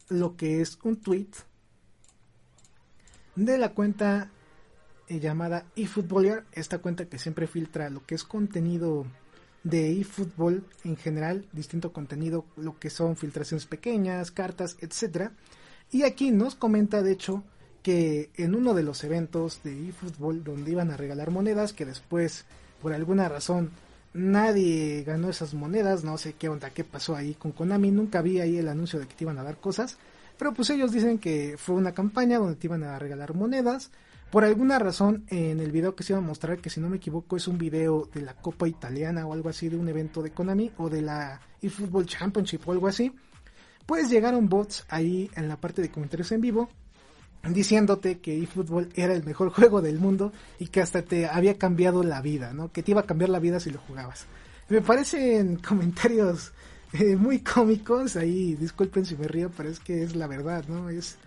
[0.09, 1.29] lo que es un tweet
[3.35, 4.31] de la cuenta
[5.09, 9.05] eh, llamada eFootballer, esta cuenta que siempre filtra lo que es contenido
[9.63, 15.31] de eFootball en general, distinto contenido, lo que son filtraciones pequeñas, cartas, etcétera.
[15.91, 17.43] Y aquí nos comenta, de hecho,
[17.81, 22.45] que en uno de los eventos de eFootball donde iban a regalar monedas, que después,
[22.81, 23.71] por alguna razón,
[24.13, 28.39] nadie ganó esas monedas, no sé qué onda, qué pasó ahí con Konami, nunca vi
[28.39, 29.97] ahí el anuncio de que te iban a dar cosas,
[30.37, 33.91] pero pues ellos dicen que fue una campaña donde te iban a regalar monedas,
[34.33, 36.97] por alguna razón, en el video que se iba a mostrar, que si no me
[36.97, 40.31] equivoco es un video de la Copa Italiana o algo así, de un evento de
[40.31, 43.13] Konami o de la eFootball Championship o algo así,
[43.85, 46.67] pues llegaron bots ahí en la parte de comentarios en vivo
[47.47, 52.01] diciéndote que eFootball era el mejor juego del mundo y que hasta te había cambiado
[52.01, 52.71] la vida, ¿no?
[52.71, 54.25] Que te iba a cambiar la vida si lo jugabas.
[54.67, 56.53] Me parecen comentarios
[56.93, 60.89] eh, muy cómicos, ahí disculpen si me río, pero es que es la verdad, ¿no?
[60.89, 61.17] Es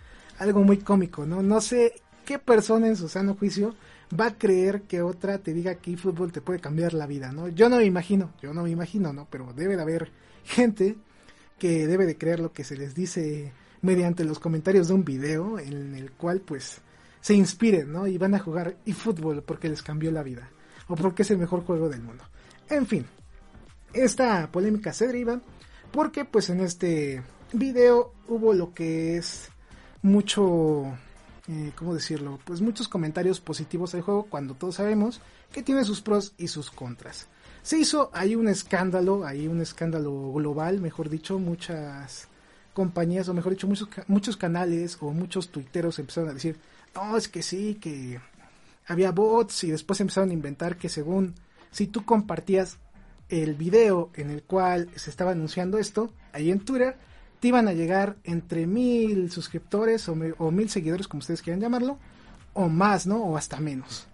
[0.40, 1.40] algo muy cómico, ¿no?
[1.40, 3.74] No sé ¿qué persona en su sano juicio
[4.18, 7.48] va a creer que otra te diga que fútbol te puede cambiar la vida, ¿no?
[7.48, 9.26] Yo no me imagino, yo no me imagino, ¿no?
[9.30, 10.12] Pero debe de haber
[10.44, 10.96] gente
[11.58, 15.58] que debe de creer lo que se les dice mediante los comentarios de un video
[15.58, 16.82] en el cual pues
[17.20, 18.06] se inspiren, ¿no?
[18.06, 20.50] Y van a jugar eFootball porque les cambió la vida
[20.88, 22.24] o porque es el mejor juego del mundo.
[22.68, 23.06] En fin,
[23.92, 25.40] esta polémica se deriva
[25.92, 29.48] porque pues en este video hubo lo que es
[30.02, 30.92] mucho
[31.48, 32.38] eh, ¿cómo decirlo?
[32.44, 35.20] Pues muchos comentarios positivos del juego cuando todos sabemos
[35.52, 37.28] que tiene sus pros y sus contras.
[37.62, 42.28] Se hizo ahí un escándalo, ahí un escándalo global, mejor dicho, muchas
[42.72, 46.58] compañías, o mejor dicho, muchos, muchos canales o muchos tuiteros empezaron a decir,
[46.94, 48.20] no, es que sí, que
[48.86, 51.34] había bots y después empezaron a inventar que según
[51.70, 52.78] si tú compartías
[53.28, 56.96] el video en el cual se estaba anunciando esto, ahí en Twitter,
[57.40, 61.98] te iban a llegar entre mil suscriptores o, mil seguidores, como ustedes quieran llamarlo,
[62.54, 63.22] o más, ¿no?
[63.22, 64.06] O hasta menos.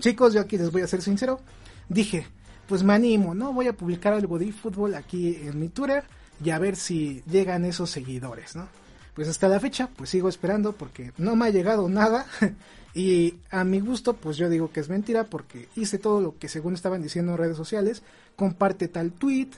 [0.00, 1.40] Chicos, yo aquí les voy a ser sincero.
[1.88, 2.26] Dije,
[2.68, 3.52] pues me animo, ¿no?
[3.52, 6.04] Voy a publicar algo de fútbol aquí en mi Twitter
[6.44, 8.68] y a ver si llegan esos seguidores, ¿no?
[9.14, 12.26] Pues hasta la fecha, pues sigo esperando porque no me ha llegado nada.
[12.94, 16.48] y a mi gusto, pues yo digo que es mentira porque hice todo lo que
[16.48, 18.02] según estaban diciendo en redes sociales.
[18.36, 19.48] Comparte tal tweet,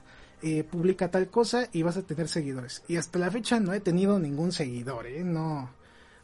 [0.42, 2.82] eh, publica tal cosa y vas a tener seguidores.
[2.88, 5.24] Y hasta la fecha no he tenido ningún seguidor, ¿eh?
[5.24, 5.70] No,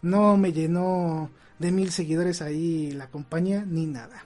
[0.03, 4.25] no me llenó de mil seguidores ahí la compañía ni nada.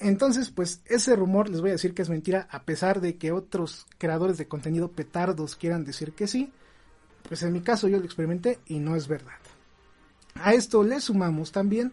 [0.00, 3.32] Entonces, pues ese rumor les voy a decir que es mentira, a pesar de que
[3.32, 6.52] otros creadores de contenido petardos quieran decir que sí.
[7.28, 9.38] Pues en mi caso yo lo experimenté y no es verdad.
[10.34, 11.92] A esto le sumamos también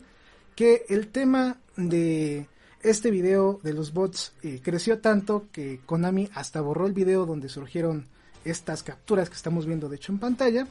[0.56, 2.48] que el tema de
[2.84, 7.50] este video de los bots eh, creció tanto que Konami hasta borró el video donde
[7.50, 8.08] surgieron
[8.44, 10.68] estas capturas que estamos viendo de hecho en pantalla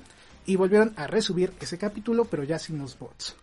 [0.46, 3.36] y volvieron a resubir ese capítulo pero ya sin los bots.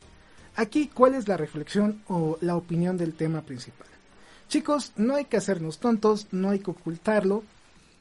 [0.55, 3.87] Aquí, ¿cuál es la reflexión o la opinión del tema principal?
[4.49, 7.43] Chicos, no hay que hacernos tontos, no hay que ocultarlo.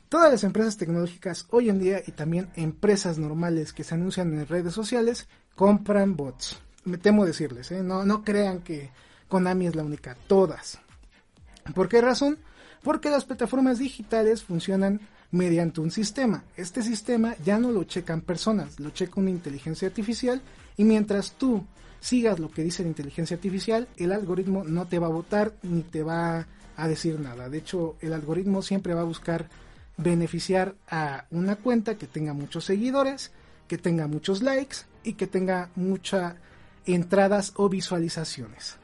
[0.09, 4.47] Todas las empresas tecnológicas hoy en día y también empresas normales que se anuncian en
[4.47, 6.59] redes sociales compran bots.
[6.85, 7.83] Me temo decirles, ¿eh?
[7.83, 8.91] no, no crean que
[9.29, 10.79] Konami es la única, todas.
[11.75, 12.39] ¿Por qué razón?
[12.83, 15.01] Porque las plataformas digitales funcionan
[15.33, 16.45] mediante un sistema.
[16.57, 20.41] Este sistema ya no lo checan personas, lo checa una inteligencia artificial
[20.77, 21.67] y mientras tú
[22.01, 25.83] sigas lo que dice la inteligencia artificial, el algoritmo no te va a votar ni
[25.83, 27.49] te va a decir nada.
[27.49, 29.49] De hecho, el algoritmo siempre va a buscar
[29.97, 33.33] beneficiar a una cuenta que tenga muchos seguidores,
[33.67, 36.35] que tenga muchos likes y que tenga muchas
[36.85, 38.77] entradas o visualizaciones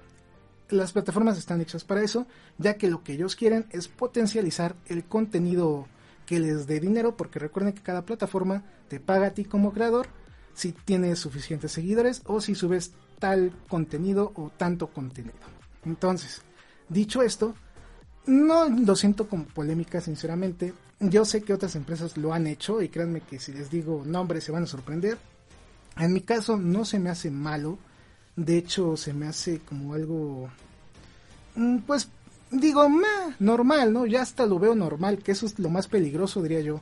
[0.72, 2.26] las plataformas están hechas para eso,
[2.58, 5.86] ya que lo que ellos quieren es potencializar el contenido
[6.26, 10.08] que les dé dinero, porque recuerden que cada plataforma te paga a ti como creador
[10.54, 15.36] si tienes suficientes seguidores o si subes tal contenido o tanto contenido.
[15.84, 16.42] Entonces,
[16.88, 17.54] dicho esto,
[18.26, 20.72] no lo siento como polémica, sinceramente.
[21.00, 24.44] Yo sé que otras empresas lo han hecho y créanme que si les digo nombres
[24.44, 25.18] se van a sorprender.
[25.96, 27.78] En mi caso no se me hace malo
[28.36, 30.48] de hecho, se me hace como algo,
[31.86, 32.08] pues
[32.50, 32.88] digo,
[33.38, 34.06] normal, ¿no?
[34.06, 36.80] Ya hasta lo veo normal, que eso es lo más peligroso, diría yo.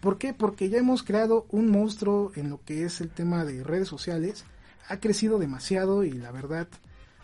[0.00, 0.34] ¿Por qué?
[0.34, 4.44] Porque ya hemos creado un monstruo en lo que es el tema de redes sociales.
[4.88, 6.66] Ha crecido demasiado y la verdad,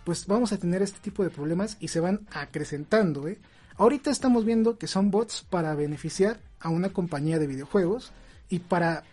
[0.05, 3.39] pues vamos a tener este tipo de problemas y se van acrecentando, ¿eh?
[3.77, 8.13] Ahorita estamos viendo que son bots para beneficiar a una compañía de videojuegos
[8.49, 9.05] y para,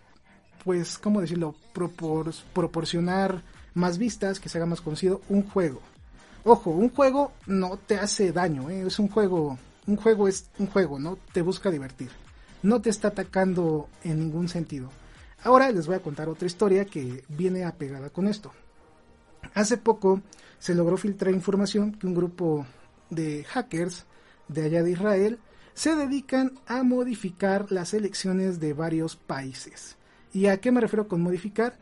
[0.63, 1.55] pues, ¿cómo decirlo?
[2.53, 3.41] proporcionar
[3.73, 5.81] más vistas, que se haga más conocido un juego.
[6.47, 8.85] Ojo, un juego no te hace daño, ¿eh?
[8.85, 12.11] es un juego, un juego es un juego, no te busca divertir,
[12.61, 14.91] no te está atacando en ningún sentido.
[15.43, 18.51] Ahora les voy a contar otra historia que viene apegada con esto.
[19.55, 20.21] Hace poco
[20.59, 22.67] se logró filtrar información que un grupo
[23.09, 24.05] de hackers
[24.47, 25.39] de allá de Israel
[25.73, 29.97] se dedican a modificar las elecciones de varios países.
[30.31, 31.79] ¿Y a qué me refiero con modificar?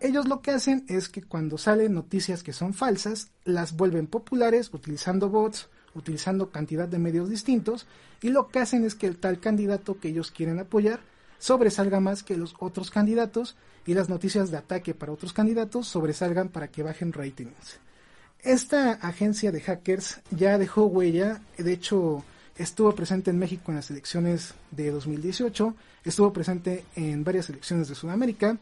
[0.00, 4.72] Ellos lo que hacen es que cuando salen noticias que son falsas, las vuelven populares
[4.72, 7.86] utilizando bots, utilizando cantidad de medios distintos,
[8.22, 11.00] y lo que hacen es que el tal candidato que ellos quieren apoyar
[11.38, 16.48] sobresalga más que los otros candidatos y las noticias de ataque para otros candidatos sobresalgan
[16.48, 17.78] para que bajen ratings.
[18.42, 22.24] Esta agencia de hackers ya dejó huella, de hecho
[22.56, 25.74] estuvo presente en México en las elecciones de 2018,
[26.04, 28.58] estuvo presente en varias elecciones de Sudamérica,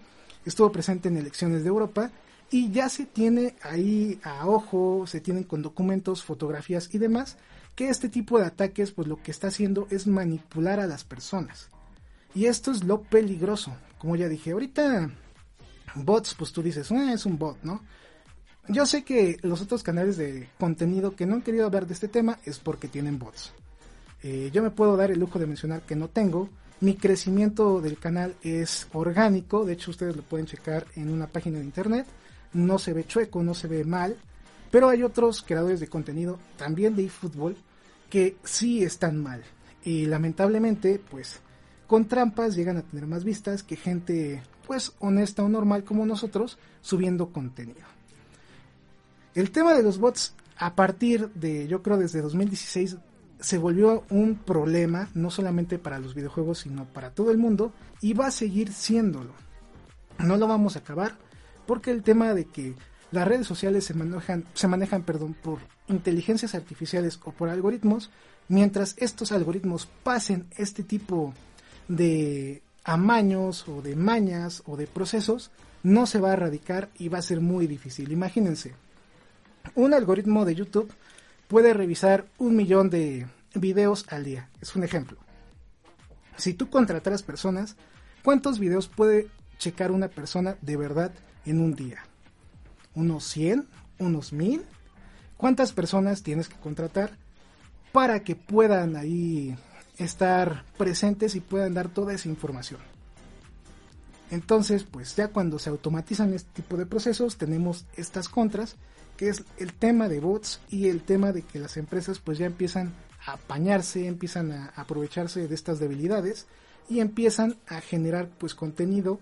[0.48, 2.10] estuvo presente en elecciones de Europa
[2.50, 7.36] y ya se tiene ahí a ojo, se tienen con documentos, fotografías y demás,
[7.74, 11.68] que este tipo de ataques pues lo que está haciendo es manipular a las personas.
[12.34, 13.76] Y esto es lo peligroso.
[13.98, 15.10] Como ya dije, ahorita
[15.94, 17.82] bots, pues tú dices, ah, es un bot, ¿no?
[18.68, 22.08] Yo sé que los otros canales de contenido que no han querido hablar de este
[22.08, 23.52] tema es porque tienen bots.
[24.22, 26.50] Eh, yo me puedo dar el lujo de mencionar que no tengo.
[26.80, 31.58] Mi crecimiento del canal es orgánico, de hecho ustedes lo pueden checar en una página
[31.58, 32.06] de internet.
[32.52, 34.16] No se ve chueco, no se ve mal,
[34.70, 37.56] pero hay otros creadores de contenido, también de eFootball,
[38.08, 39.42] que sí están mal.
[39.84, 41.40] Y lamentablemente, pues
[41.88, 46.58] con trampas llegan a tener más vistas que gente pues honesta o normal como nosotros
[46.82, 47.86] subiendo contenido.
[49.34, 52.96] El tema de los bots a partir de yo creo desde 2016
[53.40, 58.12] se volvió un problema no solamente para los videojuegos sino para todo el mundo y
[58.12, 59.32] va a seguir siéndolo.
[60.18, 61.16] No lo vamos a acabar
[61.66, 62.74] porque el tema de que
[63.10, 68.10] las redes sociales se manejan, se manejan perdón, por inteligencias artificiales o por algoritmos,
[68.48, 71.32] mientras estos algoritmos pasen este tipo
[71.88, 75.50] de amaños o de mañas o de procesos
[75.82, 78.12] no se va a erradicar y va a ser muy difícil.
[78.12, 78.74] Imagínense,
[79.74, 80.92] un algoritmo de YouTube
[81.48, 84.48] puede revisar un millón de videos al día.
[84.60, 85.18] Es un ejemplo.
[86.36, 87.76] Si tú contrataras personas,
[88.22, 89.28] ¿cuántos videos puede
[89.58, 91.12] checar una persona de verdad
[91.44, 92.04] en un día?
[92.94, 93.66] ¿Unos 100?
[93.98, 94.64] ¿Unos 1000?
[95.36, 97.16] ¿Cuántas personas tienes que contratar
[97.92, 99.56] para que puedan ahí
[99.98, 102.80] estar presentes y puedan dar toda esa información.
[104.30, 108.76] Entonces, pues ya cuando se automatizan este tipo de procesos, tenemos estas contras,
[109.18, 112.46] que es el tema de bots y el tema de que las empresas pues ya
[112.46, 112.94] empiezan
[113.26, 116.46] a apañarse, empiezan a aprovecharse de estas debilidades
[116.88, 119.20] y empiezan a generar pues contenido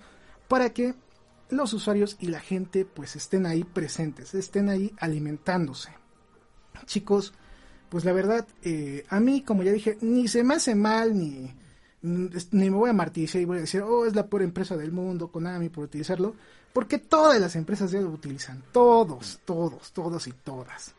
[0.49, 0.95] para que
[1.49, 5.91] los usuarios y la gente pues estén ahí presentes, estén ahí alimentándose.
[6.85, 7.33] Chicos,
[7.89, 11.55] pues la verdad, eh, a mí, como ya dije, ni se me hace mal, ni,
[12.03, 14.93] ni me voy a martirizar y voy a decir, oh, es la peor empresa del
[14.93, 16.35] mundo, Konami, por utilizarlo,
[16.77, 20.93] porque todas las empresas ya lo utilizan, todos, todos, todos y todas.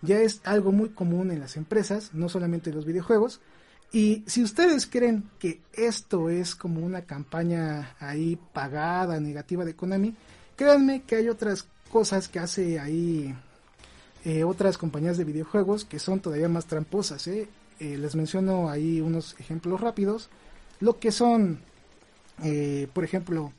[0.00, 3.40] Ya es algo muy común en las empresas, no solamente en los videojuegos.
[3.92, 10.16] Y si ustedes creen que esto es como una campaña ahí pagada, negativa de Konami,
[10.56, 13.32] créanme que hay otras cosas que hace ahí
[14.24, 17.28] eh, otras compañías de videojuegos que son todavía más tramposas.
[17.28, 17.48] ¿eh?
[17.78, 20.30] Eh, les menciono ahí unos ejemplos rápidos.
[20.80, 21.60] Lo que son,
[22.92, 23.52] por ejemplo,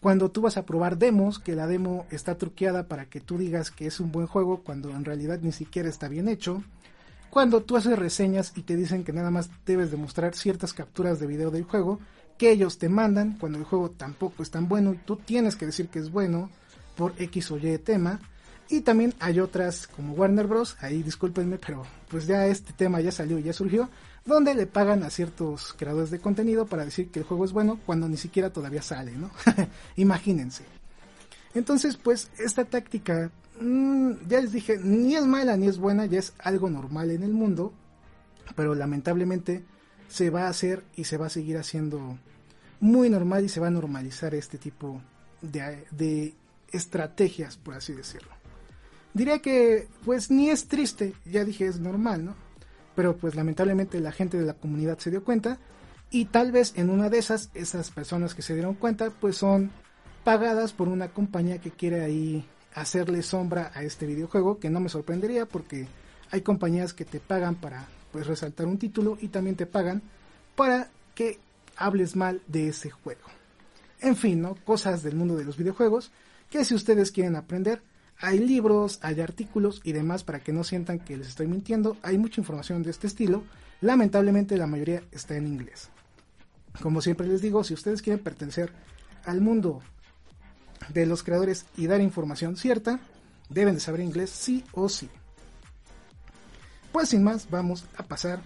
[0.00, 3.70] cuando tú vas a probar demos, que la demo está truqueada para que tú digas
[3.70, 6.62] que es un buen juego cuando en realidad ni siquiera está bien hecho.
[7.30, 11.26] Cuando tú haces reseñas y te dicen que nada más debes demostrar ciertas capturas de
[11.26, 11.98] video del juego,
[12.38, 15.66] que ellos te mandan cuando el juego tampoco es tan bueno y tú tienes que
[15.66, 16.48] decir que es bueno
[16.96, 18.20] por X o Y tema
[18.70, 20.76] y también hay otras como Warner Bros.
[20.80, 23.88] Ahí discúlpenme, pero pues ya este tema ya salió ya surgió.
[24.26, 27.80] Donde le pagan a ciertos creadores de contenido para decir que el juego es bueno
[27.86, 29.30] cuando ni siquiera todavía sale, ¿no?
[29.96, 30.64] Imagínense.
[31.54, 36.18] Entonces, pues esta táctica, mmm, ya les dije, ni es mala ni es buena, ya
[36.18, 37.72] es algo normal en el mundo.
[38.54, 39.64] Pero lamentablemente
[40.08, 42.18] se va a hacer y se va a seguir haciendo
[42.80, 45.00] muy normal y se va a normalizar este tipo
[45.40, 46.34] de, de
[46.70, 48.37] estrategias, por así decirlo
[49.18, 52.34] diría que pues ni es triste, ya dije es normal, ¿no?
[52.94, 55.58] Pero pues lamentablemente la gente de la comunidad se dio cuenta
[56.10, 59.70] y tal vez en una de esas, esas personas que se dieron cuenta pues son
[60.24, 64.88] pagadas por una compañía que quiere ahí hacerle sombra a este videojuego, que no me
[64.88, 65.88] sorprendería porque
[66.30, 70.00] hay compañías que te pagan para pues resaltar un título y también te pagan
[70.54, 71.38] para que
[71.76, 73.22] hables mal de ese juego.
[74.00, 74.54] En fin, ¿no?
[74.64, 76.12] Cosas del mundo de los videojuegos
[76.50, 77.82] que si ustedes quieren aprender,
[78.20, 81.96] hay libros, hay artículos y demás para que no sientan que les estoy mintiendo.
[82.02, 83.44] Hay mucha información de este estilo.
[83.80, 85.88] Lamentablemente la mayoría está en inglés.
[86.82, 88.72] Como siempre les digo, si ustedes quieren pertenecer
[89.24, 89.82] al mundo
[90.88, 93.00] de los creadores y dar información cierta,
[93.48, 95.08] deben de saber inglés sí o sí.
[96.90, 98.40] Pues sin más, vamos a pasar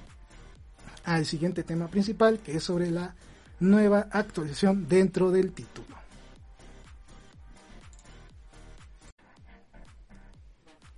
[1.04, 3.14] al siguiente tema principal, que es sobre la
[3.60, 6.01] nueva actualización dentro del título.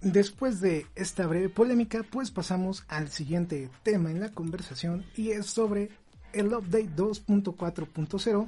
[0.04, 5.46] Después de esta breve polémica, pues pasamos al siguiente tema en la conversación y es
[5.46, 5.88] sobre
[6.34, 8.46] el update 2.4.0,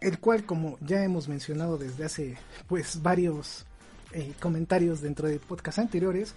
[0.00, 2.36] el cual como ya hemos mencionado desde hace
[2.68, 3.66] pues varios
[4.12, 6.34] eh, comentarios dentro de podcasts anteriores,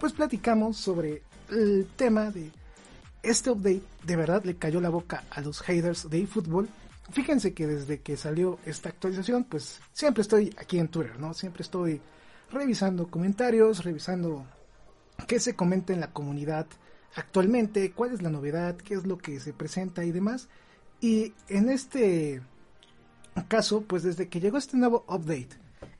[0.00, 2.50] pues platicamos sobre el tema de
[3.22, 6.68] este update de verdad le cayó la boca a los haters de eFootball.
[7.12, 11.34] Fíjense que desde que salió esta actualización, pues siempre estoy aquí en Twitter, ¿no?
[11.34, 12.00] Siempre estoy
[12.52, 14.46] revisando comentarios, revisando
[15.26, 16.66] qué se comenta en la comunidad
[17.14, 20.48] actualmente, cuál es la novedad, qué es lo que se presenta y demás.
[21.00, 22.42] Y en este
[23.48, 25.50] caso, pues desde que llegó este nuevo update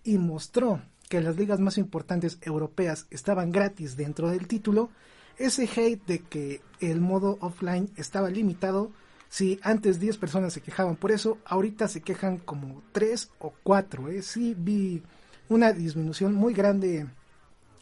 [0.05, 4.91] y mostró que las ligas más importantes europeas estaban gratis dentro del título,
[5.39, 8.93] ese hate de que el modo offline estaba limitado,
[9.29, 14.09] si antes 10 personas se quejaban por eso, ahorita se quejan como 3 o 4.
[14.09, 14.23] ¿eh?
[14.23, 15.03] Sí vi
[15.51, 17.07] una disminución muy grande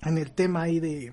[0.03, 1.13] en el tema ahí de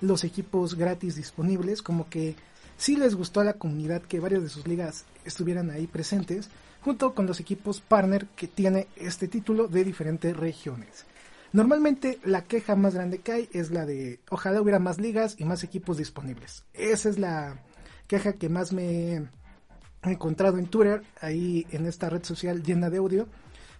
[0.00, 2.36] los equipos gratis disponibles, como que
[2.76, 6.50] sí les gustó a la comunidad que varias de sus ligas estuvieran ahí presentes,
[6.82, 11.06] junto con los equipos partner que tiene este título de diferentes regiones.
[11.52, 15.44] Normalmente la queja más grande que hay es la de ojalá hubiera más ligas y
[15.44, 16.64] más equipos disponibles.
[16.74, 17.62] Esa es la
[18.08, 22.98] queja que más me he encontrado en Twitter, ahí en esta red social llena de
[22.98, 23.28] audio,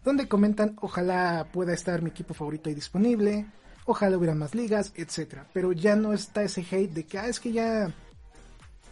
[0.05, 3.47] donde comentan ojalá pueda estar mi equipo favorito ahí disponible,
[3.87, 5.47] ojalá hubiera más ligas, etcétera.
[5.53, 7.93] Pero ya no está ese hate de que ah, es que ya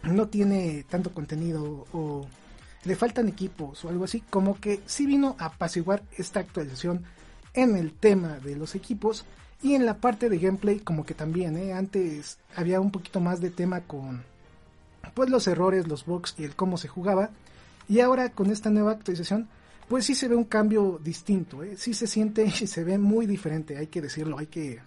[0.03, 2.25] no tiene tanto contenido o
[2.83, 7.05] le faltan equipos o algo así, como que sí vino a apaciguar esta actualización
[7.53, 9.25] en el tema de los equipos
[9.61, 11.73] y en la parte de gameplay como que también, ¿eh?
[11.73, 14.23] antes había un poquito más de tema con
[15.13, 17.29] pues los errores, los bugs y el cómo se jugaba
[17.87, 19.47] y ahora con esta nueva actualización
[19.87, 21.75] pues sí se ve un cambio distinto, ¿eh?
[21.77, 24.79] sí se siente y se ve muy diferente, hay que decirlo, hay que,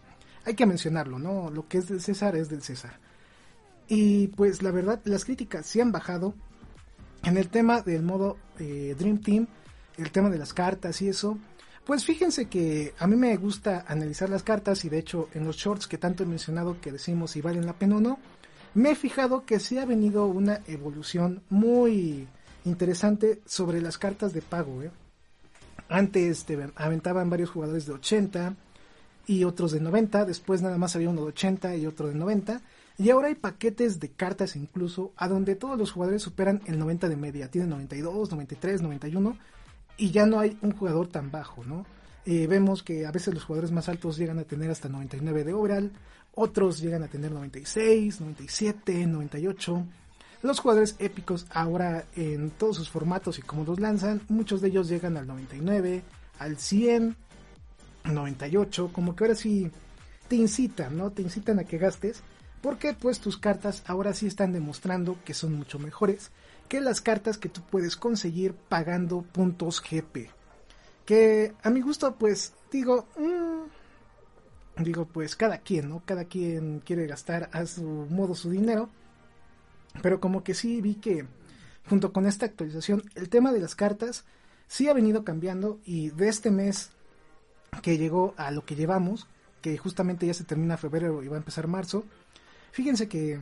[0.44, 1.50] hay que mencionarlo, ¿no?
[1.50, 2.98] Lo que es del César es del César.
[3.88, 6.34] Y pues la verdad, las críticas sí han bajado
[7.22, 9.46] en el tema del modo eh, Dream Team,
[9.96, 11.38] el tema de las cartas y eso,
[11.84, 15.56] pues fíjense que a mí me gusta analizar las cartas y de hecho en los
[15.56, 18.18] shorts que tanto he mencionado que decimos si valen la pena o no,
[18.74, 22.28] me he fijado que sí ha venido una evolución muy
[22.66, 24.82] interesante sobre las cartas de pago.
[24.82, 24.90] ¿eh?
[25.88, 26.44] Antes
[26.74, 28.54] aventaban varios jugadores de 80
[29.26, 32.60] y otros de 90, después nada más había uno de 80 y otro de 90.
[32.98, 37.08] Y ahora hay paquetes de cartas incluso a donde todos los jugadores superan el 90
[37.08, 37.50] de media.
[37.50, 39.36] Tienen 92, 93, 91
[39.98, 41.86] y ya no hay un jugador tan bajo, ¿no?
[42.24, 45.54] Eh, vemos que a veces los jugadores más altos llegan a tener hasta 99 de
[45.54, 45.92] overall,
[46.34, 49.86] otros llegan a tener 96, 97, 98.
[50.42, 54.88] Los jugadores épicos ahora en todos sus formatos y como los lanzan, muchos de ellos
[54.88, 56.02] llegan al 99,
[56.38, 57.16] al 100,
[58.04, 59.70] 98, como que ahora sí
[60.28, 61.10] te incitan, ¿no?
[61.10, 62.22] Te incitan a que gastes,
[62.60, 66.30] porque pues tus cartas ahora sí están demostrando que son mucho mejores
[66.68, 70.30] que las cartas que tú puedes conseguir pagando puntos GP.
[71.04, 76.02] Que a mi gusto, pues digo, mm, digo, pues cada quien, ¿no?
[76.04, 78.90] Cada quien quiere gastar a su modo su dinero.
[80.02, 81.26] Pero como que sí vi que
[81.88, 84.24] junto con esta actualización, el tema de las cartas
[84.68, 86.90] sí ha venido cambiando y de este mes
[87.82, 89.26] que llegó a lo que llevamos,
[89.60, 92.04] que justamente ya se termina febrero y va a empezar marzo,
[92.72, 93.40] fíjense que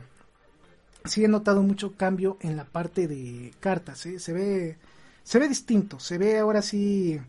[1.05, 4.19] sí he notado mucho cambio en la parte de cartas, ¿eh?
[4.19, 4.77] se ve
[5.23, 7.19] se ve distinto, se ve ahora sí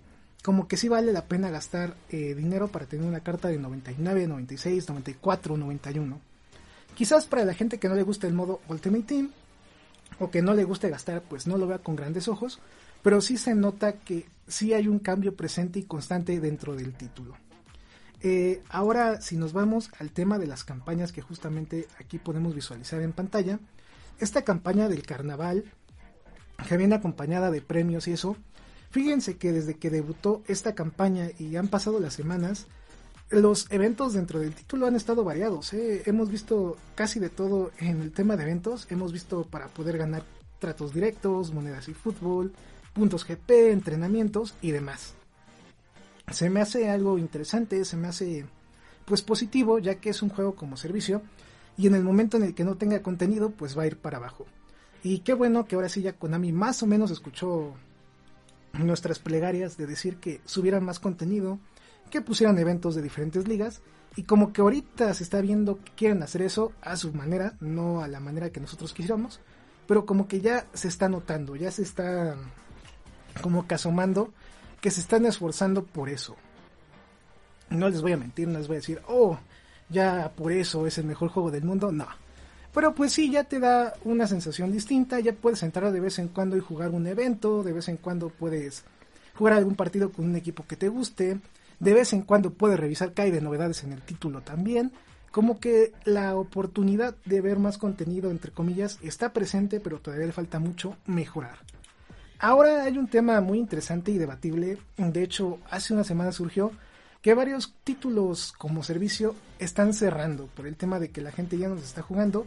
[0.43, 4.29] como que sí vale la pena gastar eh, dinero para tener una carta de 99,
[4.29, 6.21] 96, 94, 91.
[6.97, 9.31] Quizás para la gente que no le gusta el modo Ultimate Team
[10.19, 12.59] o que no le guste gastar, pues no lo vea con grandes ojos,
[13.03, 17.37] pero sí se nota que sí hay un cambio presente y constante dentro del título.
[18.23, 23.03] Eh, ahora, si nos vamos al tema de las campañas que justamente aquí podemos visualizar
[23.03, 23.61] en pantalla,
[24.19, 25.65] esta campaña del carnaval,
[26.67, 28.39] que viene acompañada de premios y eso,
[28.91, 32.67] fíjense que desde que debutó esta campaña y han pasado las semanas,
[33.31, 35.73] los eventos dentro del título han estado variados.
[35.73, 36.03] ¿eh?
[36.07, 38.87] Hemos visto casi de todo en el tema de eventos.
[38.91, 40.25] Hemos visto para poder ganar
[40.59, 42.53] tratos directos, monedas y fútbol,
[42.95, 45.15] puntos GP, entrenamientos y demás
[46.33, 48.47] se me hace algo interesante, se me hace
[49.05, 51.23] pues positivo, ya que es un juego como servicio
[51.77, 54.17] y en el momento en el que no tenga contenido, pues va a ir para
[54.17, 54.47] abajo.
[55.03, 57.75] Y qué bueno que ahora sí ya Konami más o menos escuchó
[58.73, 61.61] nuestras plegarias de decir que subieran más contenido,
[62.11, 63.81] que pusieran eventos de diferentes ligas
[64.17, 68.03] y como que ahorita se está viendo que quieren hacer eso a su manera, no
[68.03, 69.41] a la manera que nosotros quisiéramos,
[69.87, 72.37] pero como que ya se está notando, ya se está
[73.43, 74.33] como que asomando
[74.81, 76.37] que se están esforzando por eso.
[77.71, 79.39] No les voy a mentir, no les voy a decir, oh,
[79.89, 82.07] ya por eso es el mejor juego del mundo, no.
[82.73, 86.29] Pero pues sí, ya te da una sensación distinta, ya puedes entrar de vez en
[86.29, 88.85] cuando y jugar un evento, de vez en cuando puedes
[89.35, 91.41] jugar algún partido con un equipo que te guste,
[91.79, 94.93] de vez en cuando puedes revisar que hay de novedades en el título también.
[95.31, 100.33] Como que la oportunidad de ver más contenido, entre comillas, está presente, pero todavía le
[100.33, 101.59] falta mucho mejorar.
[102.39, 104.79] Ahora hay un tema muy interesante y debatible.
[104.97, 106.73] De hecho, hace una semana surgió
[107.23, 111.69] que varios títulos como servicio están cerrando por el tema de que la gente ya
[111.69, 112.47] no está jugando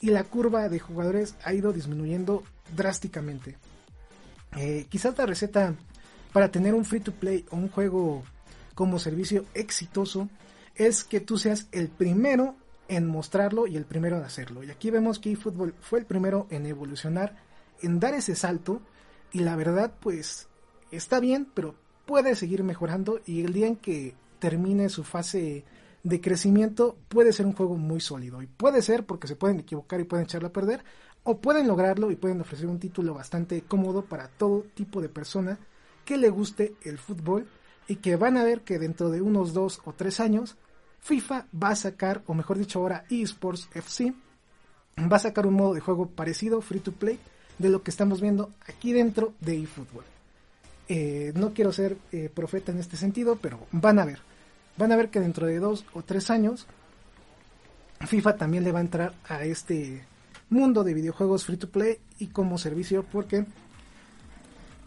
[0.00, 2.42] y la curva de jugadores ha ido disminuyendo
[2.76, 3.56] drásticamente.
[4.56, 5.74] Eh, quizás la receta
[6.32, 8.22] para tener un free to play o un juego
[8.78, 10.28] como servicio exitoso
[10.76, 12.54] es que tú seas el primero
[12.86, 14.62] en mostrarlo y el primero en hacerlo.
[14.62, 17.34] Y aquí vemos que eFootball fue el primero en evolucionar,
[17.82, 18.80] en dar ese salto
[19.32, 20.46] y la verdad pues
[20.92, 21.74] está bien, pero
[22.06, 25.64] puede seguir mejorando y el día en que termine su fase
[26.04, 29.98] de crecimiento puede ser un juego muy sólido y puede ser porque se pueden equivocar
[29.98, 30.84] y pueden echarlo a perder
[31.24, 35.58] o pueden lograrlo y pueden ofrecer un título bastante cómodo para todo tipo de persona
[36.04, 37.48] que le guste el fútbol
[37.88, 40.56] y que van a ver que dentro de unos dos o tres años
[41.00, 44.12] FIFA va a sacar, o mejor dicho ahora eSports FC,
[45.10, 47.18] va a sacar un modo de juego parecido, free to play,
[47.58, 50.04] de lo que estamos viendo aquí dentro de eFootball.
[50.88, 54.20] Eh, no quiero ser eh, profeta en este sentido, pero van a ver.
[54.76, 56.66] Van a ver que dentro de dos o tres años
[58.06, 60.04] FIFA también le va a entrar a este
[60.50, 63.44] mundo de videojuegos free to play y como servicio porque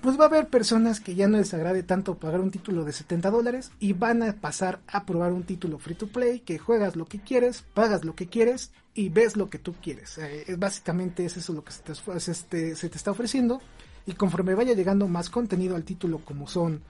[0.01, 2.91] pues va a haber personas que ya no les agrade tanto pagar un título de
[2.91, 6.95] 70 dólares y van a pasar a probar un título free to play que juegas
[6.95, 10.17] lo que quieres, pagas lo que quieres y ves lo que tú quieres.
[10.17, 13.61] Eh, básicamente es eso lo que se te, este, se te, está ofreciendo
[14.07, 16.81] y conforme vaya llegando más contenido al título como son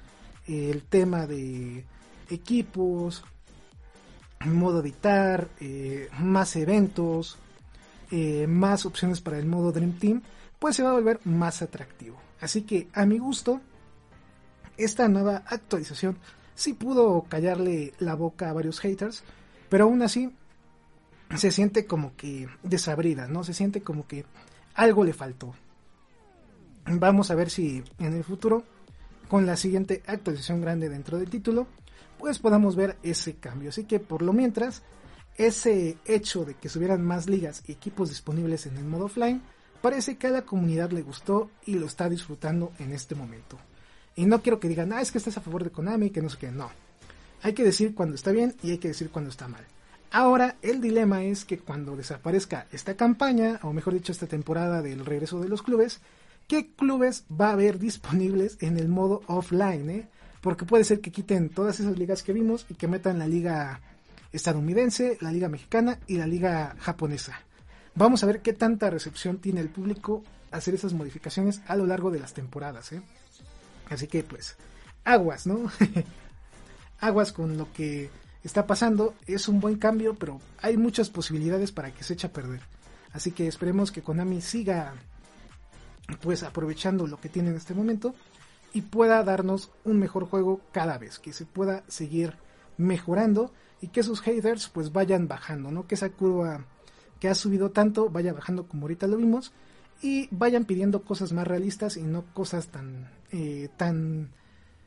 [0.48, 1.84] eh, el tema de
[2.30, 3.26] equipos,
[4.46, 7.38] modo editar, eh, más eventos,
[8.48, 10.22] más opciones para el modo Dream Team,
[10.60, 12.18] pues se va a volver más atractivo.
[12.42, 13.62] Así que a mi gusto,
[14.78, 16.18] esta nueva actualización
[16.56, 19.24] sí pudo callarle la boca a varios haters,
[19.70, 20.34] pero aún así
[21.38, 23.44] se siente como que desabrida, ¿no?
[23.44, 24.26] Se siente como que
[24.74, 25.54] algo le faltó.
[26.86, 28.64] Vamos a ver si en el futuro,
[29.30, 31.68] con la siguiente actualización grande dentro del título,
[32.18, 33.70] pues podamos ver ese cambio.
[33.70, 34.82] Así que por lo mientras,
[35.38, 39.42] ese hecho de que subieran más ligas y equipos disponibles en el modo offline,
[39.82, 43.58] Parece que a la comunidad le gustó y lo está disfrutando en este momento.
[44.16, 46.30] Y no quiero que digan, ah, es que estás a favor de Konami, que no
[46.30, 46.70] sé qué, no.
[47.42, 49.66] Hay que decir cuando está bien y hay que decir cuando está mal.
[50.12, 55.06] Ahora, el dilema es que cuando desaparezca esta campaña, o mejor dicho, esta temporada del
[55.06, 56.02] regreso de los clubes,
[56.48, 59.90] ¿qué clubes va a haber disponibles en el modo offline?
[59.90, 60.08] Eh?
[60.42, 63.80] Porque puede ser que quiten todas esas ligas que vimos y que metan la liga
[64.34, 67.42] estadounidense, la liga mexicana y la liga japonesa.
[67.96, 72.12] Vamos a ver qué tanta recepción tiene el público hacer esas modificaciones a lo largo
[72.12, 72.92] de las temporadas.
[72.92, 73.02] ¿eh?
[73.90, 74.56] Así que pues,
[75.04, 75.72] aguas, ¿no?
[77.00, 78.10] aguas con lo que
[78.44, 79.14] está pasando.
[79.28, 82.62] Es un buen cambio, pero hay muchas posibilidades para que se eche a perder.
[83.14, 84.94] Así que esperemos que Konami siga
[86.22, 88.14] pues aprovechando lo que tiene en este momento
[88.74, 92.36] y pueda darnos un mejor juego cada vez, que se pueda seguir
[92.78, 95.88] mejorando y que sus haters pues vayan bajando, ¿no?
[95.88, 96.66] Que esa curva
[97.22, 99.54] que ha subido tanto vaya bajando como ahorita lo vimos
[100.02, 104.32] y vayan pidiendo cosas más realistas y no cosas tan, eh, tan,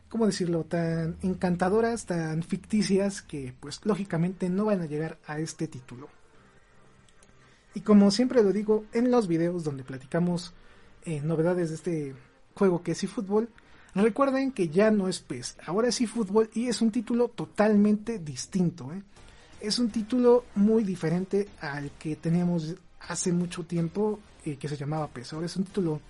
[0.09, 5.69] ¿cómo decirlo?, tan encantadoras, tan ficticias que pues lógicamente no van a llegar a este
[5.69, 6.09] título.
[7.73, 10.55] Y como siempre lo digo en los videos donde platicamos
[11.05, 12.15] eh, novedades de este
[12.57, 13.49] juego que es eFootball,
[13.95, 18.93] recuerden que ya no es PES, ahora es eFootball y es un título totalmente distinto.
[18.93, 19.05] ¿eh?
[19.67, 25.09] Es un título muy diferente al que teníamos hace mucho tiempo y que se llamaba
[25.09, 25.33] PES.
[25.33, 26.01] Ahora es un título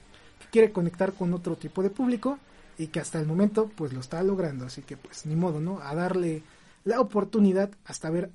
[0.41, 2.39] que quiere conectar con otro tipo de público
[2.79, 4.67] y que hasta el momento pues lo está logrando.
[4.67, 5.81] Así que pues ni modo, ¿no?
[5.81, 6.43] A darle
[6.85, 8.31] la oportunidad hasta ver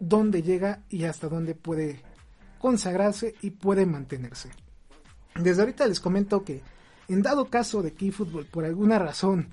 [0.00, 2.02] dónde llega y hasta dónde puede
[2.58, 4.50] consagrarse y puede mantenerse.
[5.34, 6.62] Desde ahorita les comento que
[7.08, 9.48] en dado caso de que eFootball por alguna razón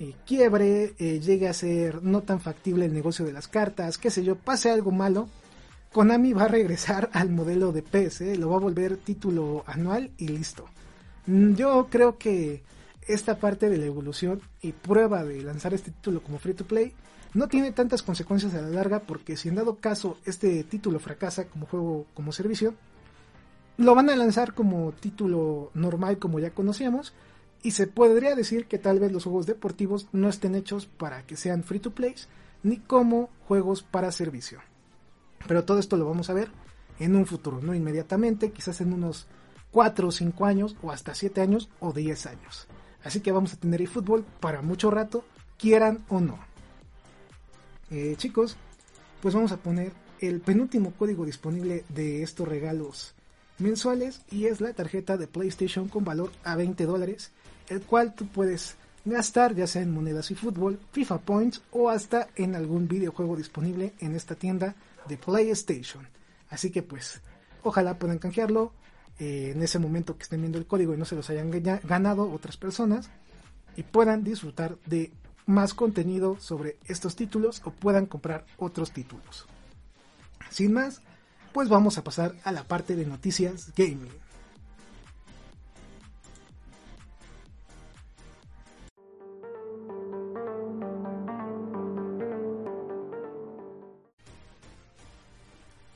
[0.00, 4.10] eh, quiebre, eh, llegue a ser no tan factible el negocio de las cartas, qué
[4.10, 5.28] sé yo, pase algo malo,
[5.92, 10.10] Konami va a regresar al modelo de PS, eh, lo va a volver título anual
[10.16, 10.64] y listo.
[11.26, 12.62] Mm, yo creo que
[13.06, 16.94] esta parte de la evolución y prueba de lanzar este título como free to play
[17.34, 21.44] no tiene tantas consecuencias a la larga porque si en dado caso este título fracasa
[21.44, 22.74] como juego como servicio,
[23.76, 27.12] lo van a lanzar como título normal como ya conocíamos
[27.62, 31.36] y se podría decir que tal vez los juegos deportivos no estén hechos para que
[31.36, 32.14] sean free to play
[32.62, 34.60] ni como juegos para servicio.
[35.46, 36.50] Pero todo esto lo vamos a ver
[36.98, 39.26] en un futuro, no inmediatamente, quizás en unos
[39.70, 42.66] 4 o 5 años o hasta 7 años o 10 años.
[43.02, 45.24] Así que vamos a tener eFootball para mucho rato,
[45.58, 46.38] quieran o no.
[47.90, 48.56] Eh, chicos,
[49.22, 53.14] pues vamos a poner el penúltimo código disponible de estos regalos
[53.60, 57.30] mensuales y es la tarjeta de PlayStation con valor a 20 dólares,
[57.68, 62.28] el cual tú puedes gastar ya sea en monedas y fútbol, FIFA Points o hasta
[62.36, 64.74] en algún videojuego disponible en esta tienda
[65.08, 66.06] de PlayStation.
[66.50, 67.20] Así que pues,
[67.62, 68.72] ojalá puedan canjearlo
[69.18, 72.30] eh, en ese momento que estén viendo el código y no se los hayan ganado
[72.30, 73.10] otras personas
[73.76, 75.12] y puedan disfrutar de
[75.46, 79.46] más contenido sobre estos títulos o puedan comprar otros títulos.
[80.50, 81.02] Sin más,
[81.52, 84.08] pues vamos a pasar a la parte de noticias gaming.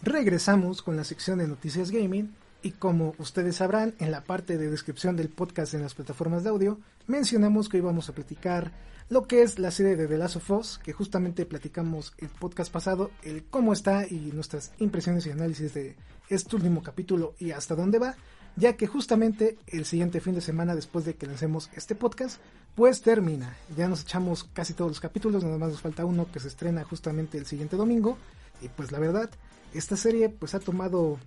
[0.03, 2.35] Regresamos con la sección de noticias gaming
[2.65, 6.49] y como ustedes sabrán en la parte de descripción del podcast en las plataformas de
[6.49, 8.73] audio mencionamos que hoy vamos a platicar
[9.11, 12.73] lo que es la serie de The Last of Us, que justamente platicamos el podcast
[12.73, 15.95] pasado, el cómo está y nuestras impresiones y análisis de
[16.31, 18.15] este último capítulo y hasta dónde va,
[18.57, 22.41] ya que justamente el siguiente fin de semana después de que lancemos este podcast,
[22.75, 23.55] pues termina.
[23.77, 26.83] Ya nos echamos casi todos los capítulos, nada más nos falta uno que se estrena
[26.85, 28.17] justamente el siguiente domingo
[28.63, 29.29] y pues la verdad,
[29.75, 31.19] esta serie pues ha tomado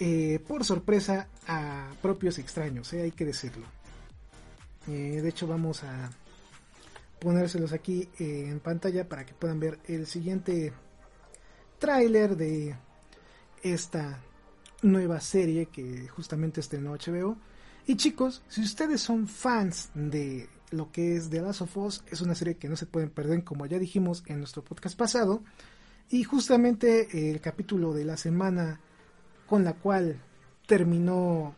[0.00, 3.66] eh, por sorpresa a propios extraños, eh, hay que decirlo.
[4.86, 6.10] Eh, de hecho vamos a
[7.18, 10.72] ponérselos aquí en pantalla para que puedan ver el siguiente
[11.80, 12.76] tráiler de
[13.62, 14.20] esta
[14.82, 17.36] nueva serie que justamente estrenó HBO.
[17.86, 22.20] Y chicos, si ustedes son fans de lo que es The Last of Us, es
[22.20, 25.42] una serie que no se pueden perder, como ya dijimos en nuestro podcast pasado.
[26.08, 28.80] Y justamente el capítulo de la semana
[29.48, 30.20] con la cual
[30.66, 31.54] terminó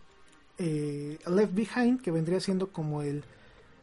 [0.59, 3.25] eh, Left Behind, que vendría siendo como el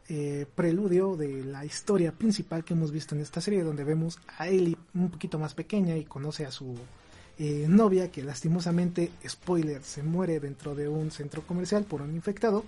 [0.10, 4.48] eh, preludio de la historia principal que hemos visto en esta serie, donde vemos a
[4.48, 6.76] Ellie un poquito más pequeña y conoce a su
[7.38, 12.64] eh, novia, que lastimosamente, spoiler, se muere dentro de un centro comercial por un infectado.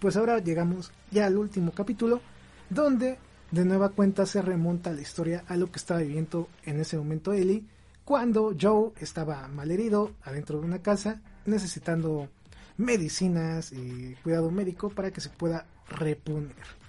[0.00, 2.22] Pues ahora llegamos ya al último capítulo,
[2.70, 3.18] donde
[3.50, 7.32] de nueva cuenta se remonta la historia a lo que estaba viviendo en ese momento
[7.32, 7.64] Ellie,
[8.04, 12.28] cuando Joe estaba malherido adentro de una casa, necesitando
[12.76, 16.80] medicinas y cuidado médico para que se pueda reponer.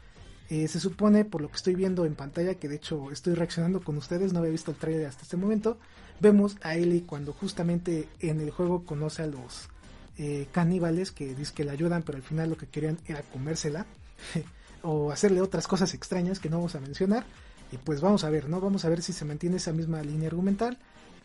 [0.49, 3.81] Eh, se supone, por lo que estoy viendo en pantalla, que de hecho estoy reaccionando
[3.81, 5.77] con ustedes, no había visto el trailer hasta este momento,
[6.19, 9.69] vemos a Ellie cuando justamente en el juego conoce a los
[10.17, 13.85] eh, caníbales que dice que le ayudan, pero al final lo que querían era comérsela
[14.83, 17.25] o hacerle otras cosas extrañas que no vamos a mencionar.
[17.71, 18.59] Y pues vamos a ver, ¿no?
[18.59, 20.77] Vamos a ver si se mantiene esa misma línea argumental.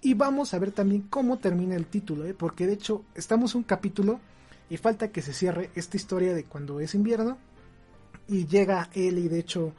[0.06, 2.32] Y vamos a ver también cómo termina el título, ¿eh?
[2.32, 4.20] porque de hecho estamos un capítulo
[4.70, 7.38] y falta que se cierre esta historia de cuando es invierno
[8.28, 9.72] y llega él y de hecho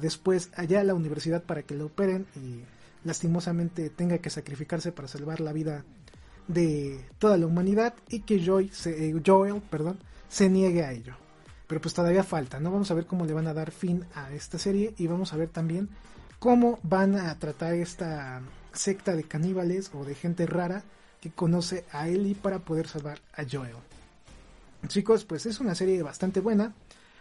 [0.00, 2.64] después allá a la universidad para que lo operen y
[3.06, 5.84] lastimosamente tenga que sacrificarse para salvar la vida
[6.48, 11.14] de toda la humanidad y que Joy se, eh, Joel perdón, se niegue a ello.
[11.68, 12.72] Pero pues todavía falta, ¿no?
[12.72, 15.36] Vamos a ver cómo le van a dar fin a esta serie y vamos a
[15.36, 15.88] ver también
[16.40, 18.42] cómo van a tratar esta
[18.72, 20.84] secta de caníbales o de gente rara
[21.20, 23.76] que conoce a Ellie para poder salvar a Joel.
[24.86, 26.74] Chicos, pues es una serie bastante buena.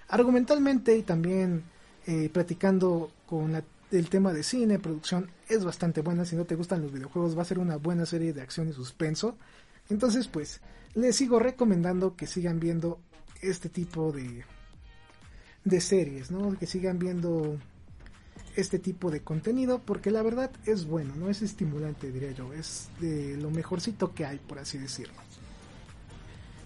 [0.08, 1.64] Argumentalmente y también
[2.08, 6.26] eh, platicando con el tema de cine, producción, es bastante buena.
[6.26, 8.74] Si no te gustan los videojuegos, va a ser una buena serie de acción y
[8.74, 9.38] suspenso.
[9.90, 10.62] Entonces, pues,
[10.96, 13.00] les sigo recomendando que sigan viendo
[13.42, 14.44] este tipo de,
[15.64, 16.58] de series, ¿no?
[16.58, 17.58] Que sigan viendo
[18.56, 22.90] este tipo de contenido porque la verdad es bueno, no es estimulante diría yo, es
[23.00, 25.16] de lo mejorcito que hay por así decirlo.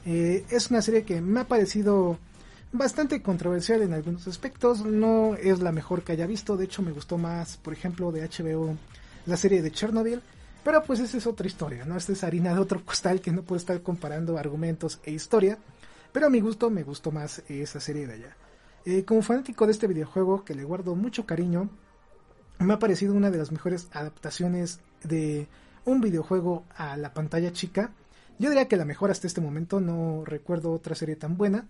[0.06, 2.18] Eh, es una serie que me ha parecido
[2.74, 6.92] bastante controversial en algunos aspectos, no es la mejor que haya visto, de hecho me
[6.92, 8.76] gustó más, por ejemplo, de HBO
[9.26, 10.22] la serie de Chernobyl,
[10.64, 11.96] pero pues esa es otra historia, ¿no?
[11.96, 15.58] Esta es harina de otro costal que no puedo estar comparando argumentos e historia,
[16.12, 18.36] pero a mi gusto me gustó más esa serie de allá.
[18.86, 21.70] Eh, como fanático de este videojuego que le guardo mucho cariño,
[22.60, 25.48] me ha parecido una de las mejores adaptaciones de
[25.86, 27.92] un videojuego a la pantalla chica.
[28.40, 31.68] Yo diría que la mejor hasta este momento, no recuerdo otra serie tan buena.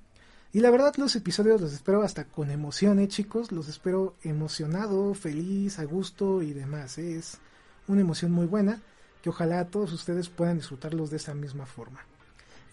[0.52, 3.52] Y la verdad los episodios los espero hasta con emoción, ¿eh, chicos?
[3.52, 6.98] Los espero emocionado, feliz, a gusto y demás.
[6.98, 7.40] Es
[7.88, 8.82] una emoción muy buena
[9.22, 12.02] que ojalá todos ustedes puedan disfrutarlos de esa misma forma.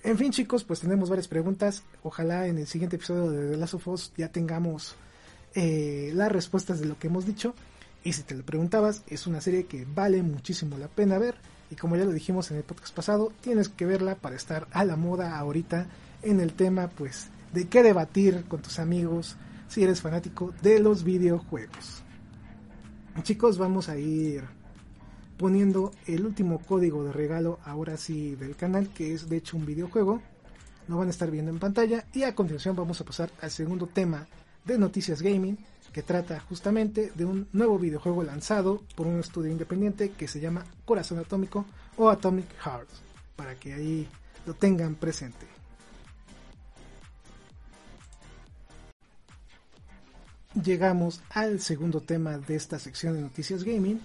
[0.02, 1.82] En fin, chicos, pues tenemos varias preguntas.
[2.02, 4.96] Ojalá en el siguiente episodio de The Last of Us ya tengamos
[5.54, 7.54] eh, las respuestas de lo que hemos dicho.
[8.02, 11.34] Y si te lo preguntabas, es una serie que vale muchísimo la pena ver.
[11.70, 14.84] Y como ya lo dijimos en el podcast pasado, tienes que verla para estar a
[14.84, 15.86] la moda ahorita
[16.22, 19.36] en el tema, pues de qué debatir con tus amigos
[19.68, 22.02] si eres fanático de los videojuegos.
[23.22, 24.44] Chicos, vamos a ir
[25.40, 29.64] poniendo el último código de regalo ahora sí del canal, que es de hecho un
[29.64, 30.20] videojuego.
[30.86, 33.86] Lo van a estar viendo en pantalla y a continuación vamos a pasar al segundo
[33.86, 34.28] tema
[34.66, 35.56] de Noticias Gaming,
[35.94, 40.66] que trata justamente de un nuevo videojuego lanzado por un estudio independiente que se llama
[40.84, 41.64] Corazón Atómico
[41.96, 42.90] o Atomic Heart,
[43.34, 44.08] para que ahí
[44.44, 45.46] lo tengan presente.
[50.64, 54.00] llegamos al segundo tema de esta sección de noticias gaming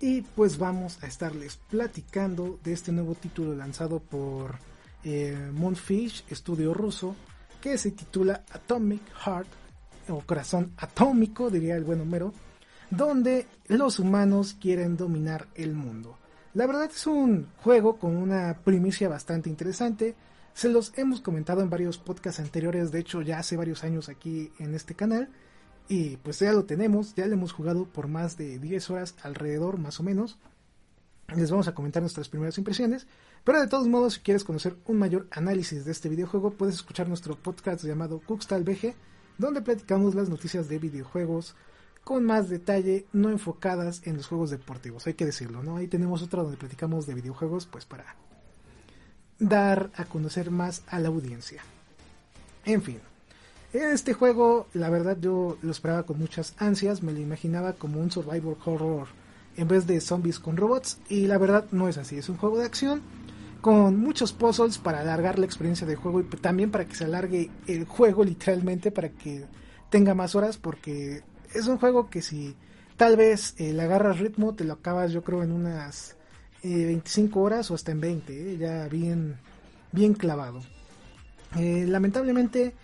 [0.00, 4.56] y pues vamos a estarles platicando de este nuevo título lanzado por
[5.04, 7.14] eh, Moonfish, estudio ruso,
[7.60, 9.48] que se titula Atomic Heart
[10.08, 12.32] o Corazón Atómico, diría el buen Homero,
[12.90, 16.16] donde los humanos quieren dominar el mundo.
[16.54, 20.16] La verdad es un juego con una primicia bastante interesante.
[20.54, 24.50] Se los hemos comentado en varios podcasts anteriores, de hecho ya hace varios años aquí
[24.58, 25.28] en este canal.
[25.90, 29.76] Y pues ya lo tenemos, ya lo hemos jugado por más de 10 horas alrededor,
[29.76, 30.38] más o menos.
[31.34, 33.08] Les vamos a comentar nuestras primeras impresiones.
[33.42, 37.08] Pero de todos modos, si quieres conocer un mayor análisis de este videojuego, puedes escuchar
[37.08, 38.94] nuestro podcast llamado Cookstal BG,
[39.36, 41.56] donde platicamos las noticias de videojuegos
[42.04, 45.76] con más detalle, no enfocadas en los juegos deportivos, hay que decirlo, ¿no?
[45.76, 48.14] Ahí tenemos otra donde platicamos de videojuegos, pues para
[49.40, 51.62] dar a conocer más a la audiencia.
[52.64, 53.00] En fin,
[53.72, 57.02] este juego, la verdad, yo lo esperaba con muchas ansias.
[57.02, 59.08] Me lo imaginaba como un survival horror
[59.56, 60.98] en vez de zombies con robots.
[61.08, 62.16] Y la verdad, no es así.
[62.16, 63.02] Es un juego de acción
[63.60, 67.50] con muchos puzzles para alargar la experiencia de juego y también para que se alargue
[67.66, 69.44] el juego, literalmente, para que
[69.88, 70.56] tenga más horas.
[70.56, 71.22] Porque
[71.54, 72.56] es un juego que si
[72.96, 76.16] tal vez eh, le agarras ritmo, te lo acabas, yo creo, en unas
[76.64, 78.32] 25 eh, horas o hasta en 20.
[78.32, 79.36] Eh, ya bien,
[79.92, 80.60] bien clavado.
[81.54, 82.74] lamentablemente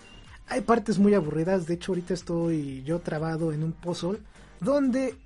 [0.48, 4.18] hay partes muy aburridas, de hecho ahorita estoy yo trabado en un puzzle
[4.60, 5.16] donde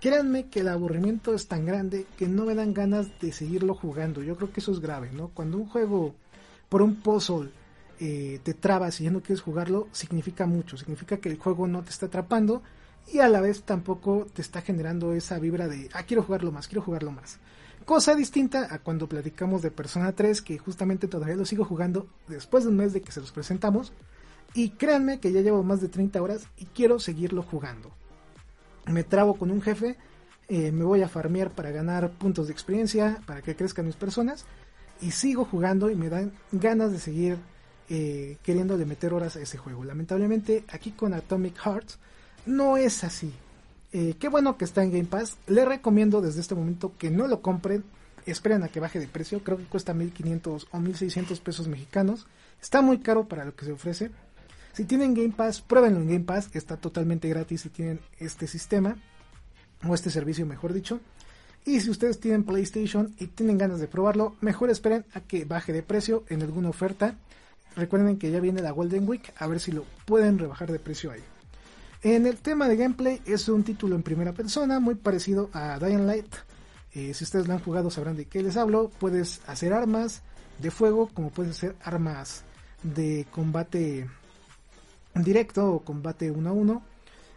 [0.00, 4.22] créanme que el aburrimiento es tan grande que no me dan ganas de seguirlo jugando.
[4.22, 5.28] Yo creo que eso es grave, ¿no?
[5.28, 6.14] Cuando un juego
[6.68, 7.50] por un puzzle
[7.98, 10.78] eh, te trabas y ya no quieres jugarlo, significa mucho.
[10.78, 12.62] Significa que el juego no te está atrapando
[13.12, 16.68] y a la vez tampoco te está generando esa vibra de, ah, quiero jugarlo más,
[16.68, 17.38] quiero jugarlo más.
[17.84, 22.64] Cosa distinta a cuando platicamos de Persona 3, que justamente todavía lo sigo jugando después
[22.64, 23.92] de un mes de que se los presentamos.
[24.54, 27.90] Y créanme que ya llevo más de 30 horas y quiero seguirlo jugando.
[28.86, 29.96] Me trabo con un jefe,
[30.48, 34.44] eh, me voy a farmear para ganar puntos de experiencia, para que crezcan mis personas.
[35.00, 37.38] Y sigo jugando y me dan ganas de seguir
[37.88, 39.84] eh, queriendo meter horas a ese juego.
[39.84, 41.98] Lamentablemente aquí con Atomic Hearts
[42.46, 43.32] no es así.
[43.92, 45.36] Eh, qué bueno que está en Game Pass.
[45.46, 47.84] Le recomiendo desde este momento que no lo compren.
[48.26, 49.42] Esperen a que baje de precio.
[49.42, 52.26] Creo que cuesta 1500 o 1600 pesos mexicanos.
[52.60, 54.10] Está muy caro para lo que se ofrece.
[54.72, 58.96] Si tienen Game Pass, pruébenlo en Game Pass, está totalmente gratis si tienen este sistema,
[59.86, 61.00] o este servicio mejor dicho.
[61.64, 65.72] Y si ustedes tienen PlayStation y tienen ganas de probarlo, mejor esperen a que baje
[65.72, 67.16] de precio en alguna oferta.
[67.76, 71.10] Recuerden que ya viene la Golden Week, a ver si lo pueden rebajar de precio
[71.10, 71.22] ahí.
[72.02, 76.06] En el tema de gameplay es un título en primera persona muy parecido a Dying
[76.06, 76.34] Light.
[76.92, 78.90] Eh, si ustedes lo han jugado sabrán de qué les hablo.
[78.98, 80.22] Puedes hacer armas
[80.60, 82.42] de fuego como puedes hacer armas
[82.82, 84.08] de combate
[85.14, 86.82] directo o combate uno a uno.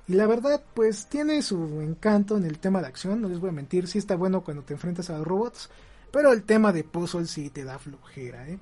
[0.07, 3.49] Y la verdad, pues tiene su encanto en el tema de acción, no les voy
[3.49, 5.69] a mentir, sí está bueno cuando te enfrentas a los robots,
[6.11, 8.59] pero el tema de puzzle sí te da flojera, ¿eh?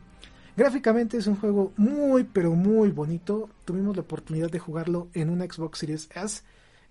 [0.55, 5.45] Gráficamente es un juego muy pero muy bonito, tuvimos la oportunidad de jugarlo en una
[5.45, 6.43] Xbox Series S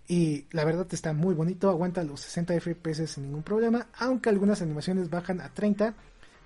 [0.09, 4.63] y la verdad está muy bonito, aguanta los 60 FPS sin ningún problema, aunque algunas
[4.63, 5.95] animaciones bajan a 30,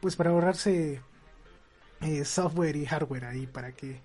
[0.01, 1.01] pues para ahorrarse
[2.03, 4.01] eh, software y hardware ahí para que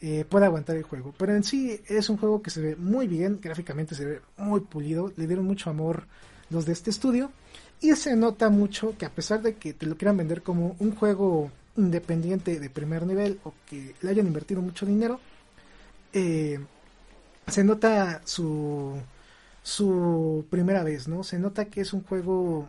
[0.00, 1.14] eh, puede aguantar el juego.
[1.18, 4.60] Pero en sí es un juego que se ve muy bien, gráficamente se ve muy
[4.60, 6.06] pulido, le dieron mucho amor
[6.48, 7.30] los de este estudio
[7.80, 10.94] y se nota mucho que a pesar de que te lo quieran vender como un
[10.94, 15.20] juego independiente de primer nivel o que le hayan invertido mucho dinero,
[16.12, 16.58] eh,
[17.46, 18.96] se nota su,
[19.62, 21.24] su primera vez, ¿no?
[21.24, 22.68] Se nota que es un juego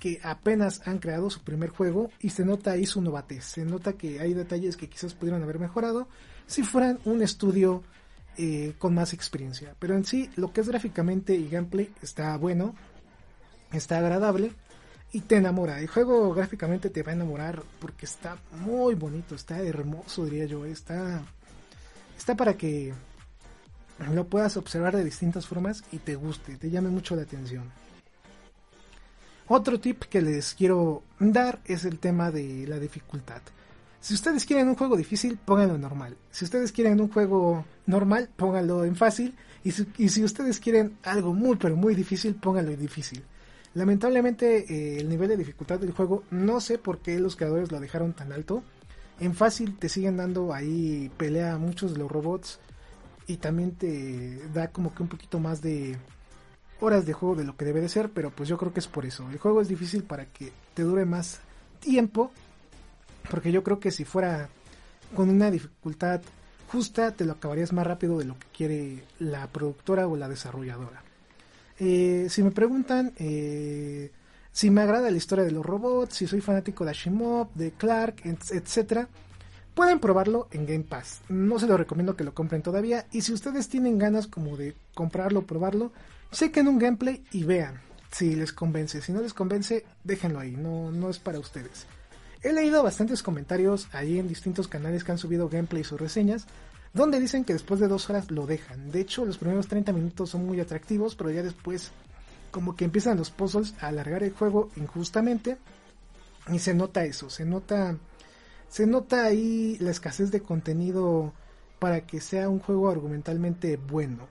[0.00, 3.94] que apenas han creado su primer juego y se nota ahí su novatez, se nota
[3.94, 6.08] que hay detalles que quizás pudieran haber mejorado
[6.46, 7.82] si fueran un estudio
[8.36, 9.74] eh, con más experiencia.
[9.78, 12.74] Pero en sí, lo que es gráficamente y gameplay está bueno,
[13.72, 14.52] está agradable
[15.12, 15.80] y te enamora.
[15.80, 20.64] El juego gráficamente te va a enamorar porque está muy bonito, está hermoso, diría yo.
[20.64, 21.22] Está,
[22.16, 22.94] está para que
[24.12, 27.64] lo puedas observar de distintas formas y te guste, te llame mucho la atención.
[29.50, 33.40] Otro tip que les quiero dar es el tema de la dificultad.
[33.98, 36.16] Si ustedes quieren un juego difícil, pónganlo en normal.
[36.30, 39.34] Si ustedes quieren un juego normal, pónganlo en fácil.
[39.64, 43.24] Y si, ustedes quieren algo muy, pero muy difícil, pónganlo en difícil.
[43.72, 47.80] Lamentablemente eh, el nivel de dificultad del juego no sé por qué los creadores lo
[47.80, 48.62] dejaron tan alto.
[49.18, 52.60] En fácil te siguen dando ahí pelea a muchos de los robots
[53.26, 55.96] y también te da como que un poquito más de
[56.80, 58.86] horas de juego de lo que debe de ser, pero pues yo creo que es
[58.86, 59.28] por eso.
[59.30, 61.40] El juego es difícil para que te dure más
[61.80, 62.30] tiempo,
[63.30, 64.48] porque yo creo que si fuera
[65.14, 66.20] con una dificultad
[66.70, 71.02] justa te lo acabarías más rápido de lo que quiere la productora o la desarrolladora.
[71.78, 74.10] Eh, si me preguntan eh,
[74.58, 78.22] si me agrada la historia de los robots, si soy fanático de Ashimov, de Clark,
[78.24, 79.08] etcétera,
[79.72, 81.20] pueden probarlo en Game Pass.
[81.28, 83.06] No se lo recomiendo que lo compren todavía.
[83.12, 85.92] Y si ustedes tienen ganas como de comprarlo, probarlo,
[86.32, 89.00] chequen un gameplay y vean si les convence.
[89.00, 90.56] Si no les convence, déjenlo ahí.
[90.56, 91.86] No, no es para ustedes.
[92.42, 96.46] He leído bastantes comentarios ahí en distintos canales que han subido gameplays o reseñas
[96.94, 98.90] donde dicen que después de dos horas lo dejan.
[98.90, 101.90] De hecho, los primeros 30 minutos son muy atractivos, pero ya después
[102.50, 105.58] como que empiezan los puzzles a alargar el juego injustamente
[106.50, 107.96] y se nota eso, se nota
[108.68, 111.32] se nota ahí la escasez de contenido
[111.78, 114.28] para que sea un juego argumentalmente bueno.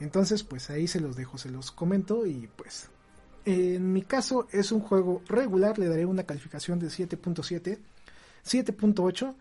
[0.00, 2.88] Entonces, pues ahí se los dejo, se los comento y pues
[3.44, 7.78] en mi caso es un juego regular, le daré una calificación de 7.7,
[8.44, 9.34] 7.8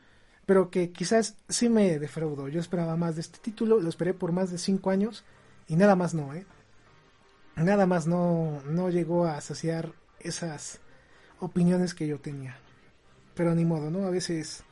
[0.50, 2.48] pero que quizás sí me defraudó.
[2.48, 5.24] Yo esperaba más de este título, lo esperé por más de 5 años
[5.68, 6.44] y nada más no, ¿eh?
[7.56, 10.80] Nada más no, no llegó a saciar esas
[11.40, 12.58] opiniones que yo tenía.
[13.36, 14.08] Pero ni modo, ¿no?
[14.08, 14.64] A veces,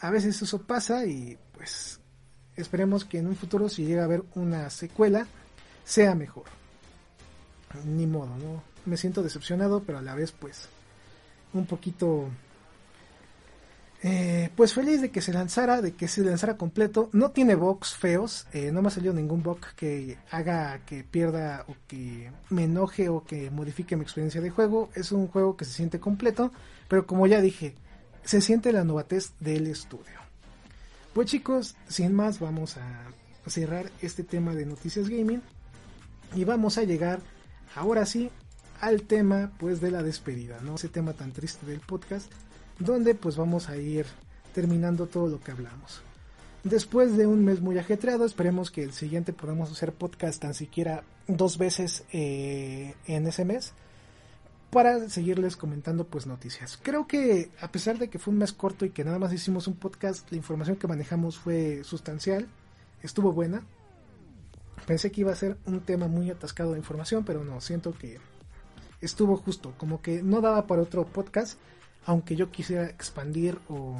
[0.00, 1.98] a veces eso pasa y pues
[2.56, 5.26] esperemos que en un futuro si llega a haber una secuela
[5.84, 6.44] sea mejor.
[7.84, 8.62] Ni modo, ¿no?
[8.86, 10.68] Me siento decepcionado, pero a la vez pues
[11.52, 12.28] un poquito
[14.06, 17.08] eh, pues feliz de que se lanzara, de que se lanzara completo.
[17.12, 21.64] No tiene bugs feos, eh, no me ha salido ningún bug que haga que pierda
[21.68, 24.90] o que me enoje o que modifique mi experiencia de juego.
[24.94, 26.52] Es un juego que se siente completo,
[26.86, 27.76] pero como ya dije,
[28.24, 30.23] se siente la novatez del estudio.
[31.14, 33.04] Pues chicos, sin más vamos a
[33.46, 35.40] cerrar este tema de noticias gaming
[36.34, 37.20] y vamos a llegar
[37.76, 38.30] ahora sí
[38.80, 40.74] al tema pues de la despedida, ¿no?
[40.74, 42.32] Ese tema tan triste del podcast
[42.80, 44.06] donde pues vamos a ir
[44.52, 46.02] terminando todo lo que hablamos.
[46.64, 51.04] Después de un mes muy ajetreado, esperemos que el siguiente podamos hacer podcast tan siquiera
[51.28, 53.72] dos veces eh, en ese mes
[54.74, 56.78] para seguirles comentando pues noticias.
[56.82, 59.66] Creo que a pesar de que fue un mes corto y que nada más hicimos
[59.68, 62.48] un podcast, la información que manejamos fue sustancial,
[63.02, 63.62] estuvo buena.
[64.86, 68.18] Pensé que iba a ser un tema muy atascado de información, pero no, siento que
[69.00, 71.58] estuvo justo, como que no daba para otro podcast
[72.06, 73.96] aunque yo quisiera expandir o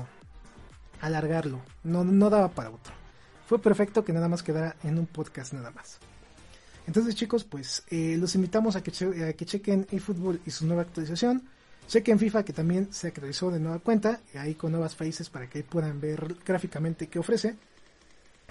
[1.01, 1.61] alargarlo.
[1.83, 2.93] No, no daba para otro.
[3.47, 5.99] Fue perfecto que nada más quedara en un podcast nada más.
[6.87, 11.43] Entonces chicos, pues eh, los invitamos a que, que chequen eFootball y su nueva actualización.
[11.89, 15.63] Chequen FIFA que también se actualizó de nueva cuenta, ahí con nuevas faces para que
[15.63, 17.57] puedan ver gráficamente qué ofrece.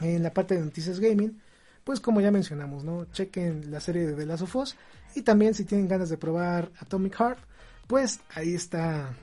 [0.01, 1.39] En la parte de noticias gaming,
[1.83, 3.05] pues como ya mencionamos, ¿no?
[3.11, 4.75] Chequen la serie de The Last of Us
[5.15, 7.39] y también si tienen ganas de probar Atomic Heart,
[7.87, 9.13] pues ahí está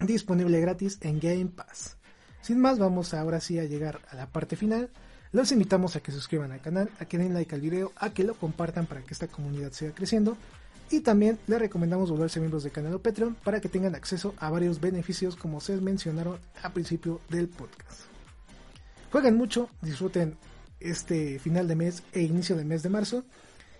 [0.00, 1.96] disponible gratis en Game Pass.
[2.42, 4.90] Sin más, vamos ahora sí a llegar a la parte final.
[5.34, 8.10] Los invitamos a que se suscriban al canal, a que den like al video, a
[8.10, 10.36] que lo compartan para que esta comunidad siga creciendo.
[10.92, 14.48] Y también les recomendamos volverse miembros del canal o Patreon para que tengan acceso a
[14.48, 18.02] varios beneficios como se mencionaron al principio del podcast.
[19.10, 20.36] Jueguen mucho, disfruten
[20.78, 23.24] este final de mes e inicio de mes de marzo.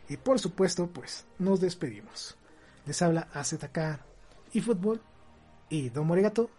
[0.08, 2.36] Y por supuesto, pues nos despedimos.
[2.84, 4.00] Les habla AZK
[4.54, 5.00] y Fútbol
[5.68, 6.50] y Don Morigato,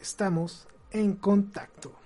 [0.00, 2.01] estamos en contacto.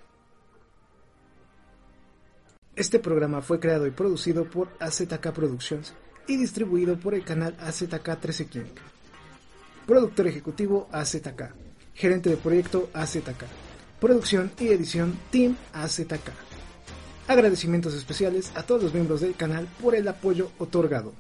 [2.76, 5.94] Este programa fue creado y producido por AZK Productions
[6.26, 8.74] y distribuido por el canal AZK 13 King.
[9.86, 11.54] Productor ejecutivo AZK.
[11.94, 13.44] Gerente de proyecto AZK.
[13.98, 16.30] Producción y edición Team AZK.
[17.26, 21.14] Agradecimientos especiales a todos los miembros del canal por el apoyo otorgado.